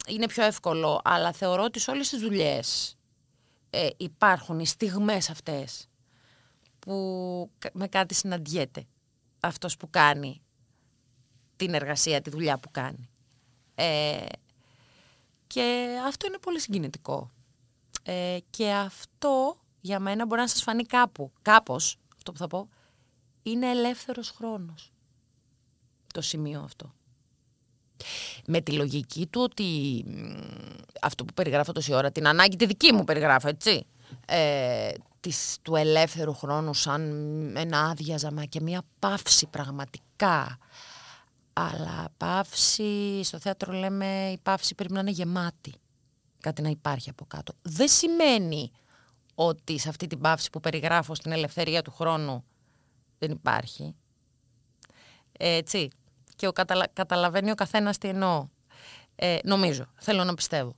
είναι 0.09 0.27
πιο 0.27 0.45
εύκολο. 0.45 1.01
Αλλά 1.05 1.33
θεωρώ 1.33 1.63
ότι 1.63 1.81
σε 1.81 1.91
όλες 1.91 2.09
τις 2.09 2.21
δουλειές 2.21 2.97
ε, 3.71 3.89
υπάρχουν 3.97 4.59
οι 4.59 4.67
στιγμές 4.67 5.31
αυτές 5.31 5.89
που 6.79 7.51
με 7.73 7.89
κάτι 7.89 8.15
συναντιέται 8.15 8.87
αυτός 9.41 9.77
που 9.77 9.91
κάνει 9.91 10.41
την 11.57 11.75
εργασία, 11.75 12.21
τη 12.21 12.31
δουλειά 12.31 12.59
που 12.59 12.71
κάνει. 12.71 13.09
Ε, 13.75 14.27
και 15.47 15.87
αυτό 16.07 16.27
είναι 16.27 16.39
πολύ 16.39 16.61
συγκινητικό. 16.61 17.31
Ε, 18.03 18.39
και 18.51 18.73
αυτό 18.73 19.61
για 19.81 19.99
μένα 19.99 20.27
μπορεί 20.27 20.41
να 20.41 20.49
σας 20.49 20.63
φανεί 20.63 20.85
κάπου, 20.85 21.33
κάπως, 21.43 21.99
αυτό 22.17 22.33
που 22.33 22.39
θα 22.39 22.47
πω, 22.47 22.69
είναι 23.43 23.71
ελεύθερος 23.71 24.31
χρόνος. 24.31 24.93
Το 26.15 26.21
σημείο 26.21 26.61
αυτό. 26.61 26.95
Με 28.47 28.61
τη 28.61 28.73
λογική 28.73 29.27
του 29.27 29.41
ότι 29.41 30.05
αυτό 31.03 31.25
που 31.25 31.35
περιγράφω 31.35 31.73
τόση 31.73 31.95
ώρα, 31.95 32.11
την 32.11 32.27
ανάγκη 32.29 32.57
τη 32.57 32.67
δική 32.67 32.93
μου 32.93 33.05
περιγράφω, 33.05 33.49
έτσι, 33.49 33.87
ε, 34.27 34.93
της, 35.21 35.57
του 35.63 35.77
ελεύθερου 35.77 36.35
χρόνου 36.35 36.75
σαν 36.75 37.03
ένα 37.57 37.81
άδειαζαμα 37.81 38.45
και 38.45 38.61
μια 38.61 38.83
παύση 38.99 39.47
πραγματικά. 39.47 40.59
Αλλά 41.59 42.09
παύση, 42.17 43.21
στο 43.23 43.39
θέατρο 43.39 43.73
λέμε 43.73 44.31
η 44.31 44.39
παύση 44.39 44.75
πρέπει 44.75 44.93
να 44.93 45.01
είναι 45.01 45.11
γεμάτη. 45.11 45.75
Κάτι 46.41 46.63
να 46.63 46.69
υπάρχει 46.69 47.11
από 47.11 47.25
κάτω. 47.25 47.53
Δεν 47.63 47.89
σημαίνει 47.89 48.71
ότι 49.35 49.79
σε 49.79 49.89
αυτή 49.89 50.07
την 50.07 50.21
παύση 50.21 50.51
που 50.51 50.61
περιγράφω 50.61 51.15
στην 51.15 51.33
ελευθερία 51.33 51.83
του 51.83 51.91
χρόνου 51.91 52.45
δεν 53.19 53.31
υπάρχει. 53.31 53.95
Έτσι. 55.39 55.89
Και 56.37 56.47
ο 56.47 56.53
καταλα... 56.53 56.87
καταλαβαίνει 56.93 57.51
ο 57.51 57.55
καθένας 57.55 57.99
τι 57.99 58.09
εννοώ. 58.09 58.49
Ε, 59.15 59.39
νομίζω, 59.45 59.87
θέλω 59.97 60.25
να 60.25 60.35
πιστεύω. 60.35 60.77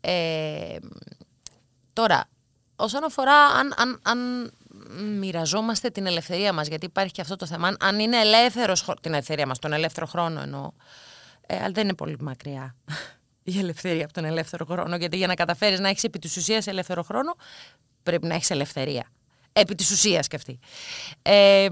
Ε, 0.00 0.76
τώρα, 1.92 2.24
όσον 2.76 3.04
αφορά 3.04 3.34
αν, 3.34 3.74
αν, 3.76 4.00
αν 4.02 4.52
μοιραζόμαστε 5.18 5.90
την 5.90 6.06
ελευθερία 6.06 6.52
μας, 6.52 6.68
γιατί 6.68 6.86
υπάρχει 6.86 7.12
και 7.12 7.20
αυτό 7.20 7.36
το 7.36 7.46
θέμα, 7.46 7.76
αν 7.80 7.98
είναι 7.98 8.20
ελεύθερος, 8.20 8.84
την 9.00 9.12
ελευθερία 9.12 9.46
μας, 9.46 9.58
τον 9.58 9.72
ελεύθερο 9.72 10.06
χρόνο 10.06 10.40
εννοώ, 10.40 10.70
ε, 11.46 11.56
αλλά 11.56 11.70
δεν 11.70 11.84
είναι 11.84 11.94
πολύ 11.94 12.16
μακριά 12.20 12.74
η 13.42 13.58
ελευθερία 13.58 14.04
από 14.04 14.12
τον 14.12 14.24
ελεύθερο 14.24 14.64
χρόνο, 14.64 14.96
γιατί 14.96 15.16
για 15.16 15.26
να 15.26 15.34
καταφέρεις 15.34 15.80
να 15.80 15.88
έχεις 15.88 16.04
επί 16.04 16.18
της 16.18 16.36
ουσίας 16.36 16.66
ελεύθερο 16.66 17.02
χρόνο, 17.02 17.34
πρέπει 18.02 18.26
να 18.26 18.34
έχεις 18.34 18.50
ελευθερία. 18.50 19.10
Επί 19.52 19.74
της 19.74 19.90
ουσίας 19.90 20.28
και 20.28 20.36
αυτή. 20.36 20.58
Ε, 21.22 21.68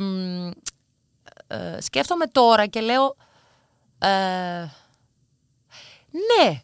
ε, 1.47 1.81
σκέφτομαι 1.81 2.27
τώρα 2.27 2.67
και 2.67 2.81
λέω, 2.81 3.17
ε, 3.99 4.69
ναι, 6.11 6.63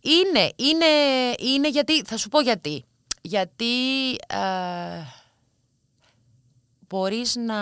είναι, 0.00 0.52
είναι, 0.56 0.86
είναι 1.38 1.68
γιατί, 1.68 2.02
θα 2.04 2.16
σου 2.16 2.28
πω 2.28 2.40
γιατί. 2.40 2.84
Γιατί 3.20 4.10
ε, 4.10 5.02
μπορείς 6.92 7.36
να, 7.36 7.56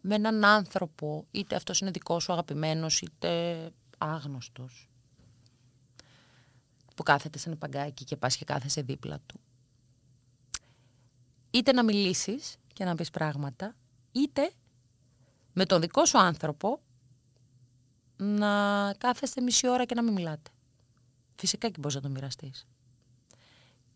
με 0.00 0.14
έναν 0.14 0.44
άνθρωπο, 0.44 1.26
είτε 1.30 1.56
αυτός 1.56 1.80
είναι 1.80 1.90
δικός 1.90 2.22
σου 2.22 2.32
αγαπημένος, 2.32 3.00
είτε 3.00 3.70
άγνωστος, 3.98 4.88
που 6.96 7.02
κάθεται 7.02 7.38
σε 7.38 7.48
ένα 7.48 7.58
παγκάκι 7.58 8.04
και 8.04 8.16
πας 8.16 8.36
και 8.36 8.44
κάθεσαι 8.44 8.82
δίπλα 8.82 9.18
του, 9.26 9.40
είτε 11.50 11.72
να 11.72 11.84
μιλήσεις 11.84 12.56
και 12.72 12.84
να 12.84 12.94
πεις 12.94 13.10
πράγματα, 13.10 13.74
είτε 14.12 14.50
με 15.52 15.64
τον 15.64 15.80
δικό 15.80 16.04
σου 16.04 16.18
άνθρωπο 16.18 16.80
να 18.16 18.92
κάθεστε 18.98 19.40
μισή 19.40 19.68
ώρα 19.68 19.84
και 19.84 19.94
να 19.94 20.02
μην 20.02 20.12
μιλάτε. 20.12 20.50
Φυσικά 21.36 21.68
και 21.68 21.78
μπορείς 21.78 21.94
να 21.94 22.02
το 22.02 22.08
μοιραστείς. 22.08 22.66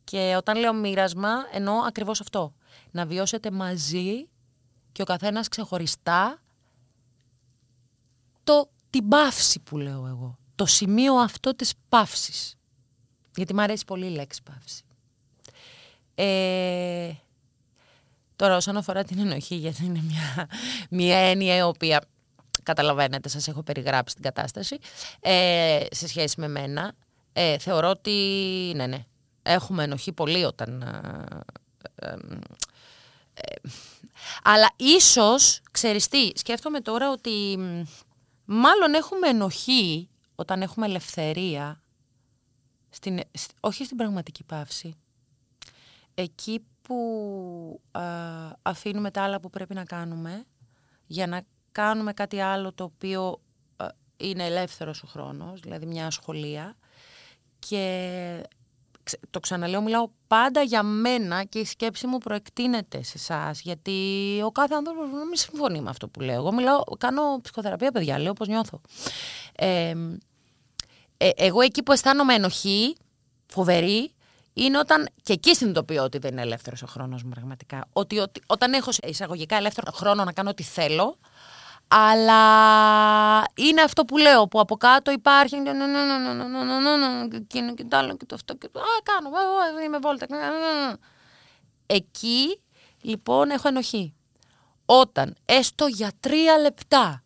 Και 0.05 0.35
όταν 0.37 0.59
λέω 0.59 0.75
μοίρασμα, 0.75 1.31
εννοώ 1.53 1.75
ακριβώς 1.75 2.21
αυτό. 2.21 2.55
Να 2.91 3.07
βιώσετε 3.07 3.51
μαζί 3.51 4.29
και 4.93 5.03
ο 5.03 5.05
καθένας 5.05 5.49
ξεχωριστά 5.49 6.41
το, 8.45 8.71
την 8.91 9.09
παύση 9.09 9.61
που 9.61 9.79
λέω 9.79 10.07
εγώ. 10.07 10.39
Το 10.55 10.67
σημείο 10.67 11.15
αυτό 11.15 11.55
της 11.55 11.73
παύσης. 11.89 12.55
Γιατί 13.35 13.55
μου 13.55 13.61
αρέσει 13.61 13.85
πολύ 13.85 14.07
η 14.07 14.11
λέξη 14.11 14.43
παύση. 14.43 14.85
Ε, 16.15 17.13
τώρα 18.37 18.57
όσον 18.57 18.77
αφορά 18.77 19.05
την 19.05 19.19
ενοχή, 19.19 19.55
γιατί 19.55 19.85
είναι 19.85 20.03
μια, 20.03 20.49
μια 20.91 21.17
έννοια 21.17 21.57
η 21.57 21.63
οποία 21.63 22.03
καταλαβαίνετε, 22.63 23.29
σας 23.29 23.49
έχω 23.49 23.63
περιγράψει 23.63 24.15
την 24.15 24.25
κατάσταση, 24.25 24.79
ε, 25.21 25.85
σε 25.91 26.09
σχέση 26.09 26.41
με 26.41 26.49
μένα, 26.49 26.93
ε, 27.33 27.59
θεωρώ 27.59 27.89
ότι 27.89 28.11
ναι, 28.77 28.87
ναι, 28.87 29.05
έχουμε 29.43 29.85
ενοχή 29.85 30.13
πολύ 30.13 30.45
όταν... 30.45 30.85
Ε, 33.41 33.53
ε, 33.53 33.69
ε, 33.69 33.71
αλλά 34.43 34.71
ίσως, 34.77 35.61
ξέρεις 35.71 36.09
τι, 36.09 36.31
σκέφτομαι 36.35 36.81
τώρα 36.81 37.11
ότι 37.11 37.59
μάλλον 38.45 38.95
έχουμε 38.95 39.29
ενοχή 39.29 40.09
όταν 40.35 40.63
έχουμε 40.63 40.87
ελευθερία, 40.87 41.83
στην, 42.91 43.21
όχι 43.61 43.85
στην 43.85 43.97
πραγματική 43.97 44.45
παύση, 44.45 44.95
εκεί 46.15 46.65
που 46.83 47.81
αφήνουμε 48.63 49.11
τα 49.11 49.23
άλλα 49.23 49.41
που 49.41 49.51
πρέπει 49.51 49.75
να 49.75 49.85
κάνουμε 49.85 50.45
για 51.07 51.27
να 51.27 51.43
κάνουμε 51.73 52.13
κάτι 52.13 52.41
άλλο 52.41 52.73
το 52.73 52.85
οποίο 52.85 53.41
είναι 54.17 54.45
ελεύθερος 54.45 55.03
ο 55.03 55.07
χρόνος, 55.07 55.61
δηλαδή 55.61 55.87
μια 55.87 56.07
ασχολία 56.07 56.77
και 57.59 58.43
το 59.31 59.41
ξαναλέω, 59.41 59.81
μιλάω 59.81 60.09
πάντα 60.27 60.63
για 60.63 60.83
μένα 60.83 61.45
και 61.45 61.59
η 61.59 61.65
σκέψη 61.65 62.07
μου 62.07 62.19
προεκτείνεται 62.19 63.03
σε 63.03 63.13
εσάς. 63.17 63.61
Γιατί 63.61 63.93
ο 64.45 64.51
κάθε 64.51 64.75
άνθρωπος 64.75 65.11
δεν 65.11 65.27
μην 65.27 65.37
συμφωνεί 65.37 65.81
με 65.81 65.91
αυτό 65.91 66.09
που 66.09 66.21
λέω. 66.21 66.35
Εγώ 66.35 66.53
μιλάω, 66.53 66.83
κάνω 66.99 67.41
ψυχοθεραπεία, 67.43 67.91
παιδιά, 67.91 68.19
λέω 68.19 68.33
πώ 68.33 68.45
νιώθω. 68.45 68.81
Ε, 69.57 69.95
εγώ 71.17 71.61
εκεί 71.61 71.83
που 71.83 71.93
αισθάνομαι 71.93 72.35
ενοχή, 72.35 72.97
φοβερή, 73.47 74.15
είναι 74.53 74.79
όταν 74.79 75.09
και 75.23 75.33
εκεί 75.33 75.55
συνειδητοποιώ 75.55 76.03
ότι 76.03 76.19
δεν 76.19 76.33
είναι 76.33 76.43
ελεύθερος 76.43 76.83
ο 76.83 76.87
χρόνος 76.87 77.23
μου 77.23 77.31
πραγματικά. 77.31 77.89
Ότι, 77.93 78.19
ότι 78.19 78.43
όταν 78.47 78.73
έχω 78.73 78.91
εισαγωγικά 79.03 79.57
ελεύθερο 79.57 79.93
χρόνο 79.93 80.25
να 80.25 80.33
κάνω 80.33 80.51
ό,τι 80.51 80.63
θέλω, 80.63 81.19
αλλά 81.93 83.45
είναι 83.55 83.83
αυτό 83.83 84.05
που 84.05 84.17
λέω, 84.17 84.49
που 84.49 84.61
από 84.61 84.77
κάτω 84.77 85.11
υπάρχει 85.11 85.57
εκείνο 87.33 87.75
και 87.75 87.85
το 87.85 87.97
άλλο 87.97 88.17
και 88.17 88.27
το 88.27 88.35
αυτό 88.35 88.55
και 88.55 88.69
το 88.69 88.81
α, 88.81 88.85
κάνω, 89.03 89.31
είμαι 89.85 89.99
βόλτα. 89.99 90.27
Εκεί 91.87 92.61
λοιπόν 93.01 93.51
έχω 93.51 93.69
ενοχή. 93.69 94.15
Όταν 94.85 95.37
έστω 95.45 95.87
για 95.87 96.13
τρία 96.21 96.59
λεπτά, 96.59 97.23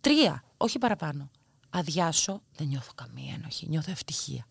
τρία, 0.00 0.44
όχι 0.56 0.78
παραπάνω, 0.78 1.30
αδειάσω, 1.70 2.42
δεν 2.56 2.66
νιώθω 2.66 2.92
καμία 2.94 3.34
ενοχή, 3.34 3.68
νιώθω 3.68 3.90
ευτυχία. 3.90 4.46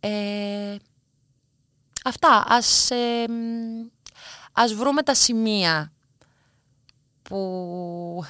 Ε, 0.00 0.76
αυτά, 2.04 2.44
ας, 2.48 2.90
ε, 2.90 3.24
ας 4.52 4.74
βρούμε 4.74 5.02
τα 5.02 5.14
σημεία 5.14 5.90
που 7.28 8.24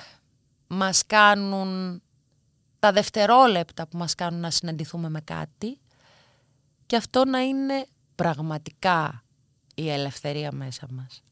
μας 0.66 1.06
κάνουν 1.06 2.02
τα 2.78 2.92
δευτερόλεπτα 2.92 3.86
που 3.86 3.96
μας 3.96 4.14
κάνουν 4.14 4.40
να 4.40 4.50
συναντηθούμε 4.50 5.08
με 5.08 5.20
κάτι 5.20 5.78
και 6.86 6.96
αυτό 6.96 7.24
να 7.24 7.40
είναι 7.40 7.86
πραγματικά 8.14 9.24
η 9.74 9.90
ελευθερία 9.90 10.52
μέσα 10.52 10.86
μας. 10.90 11.22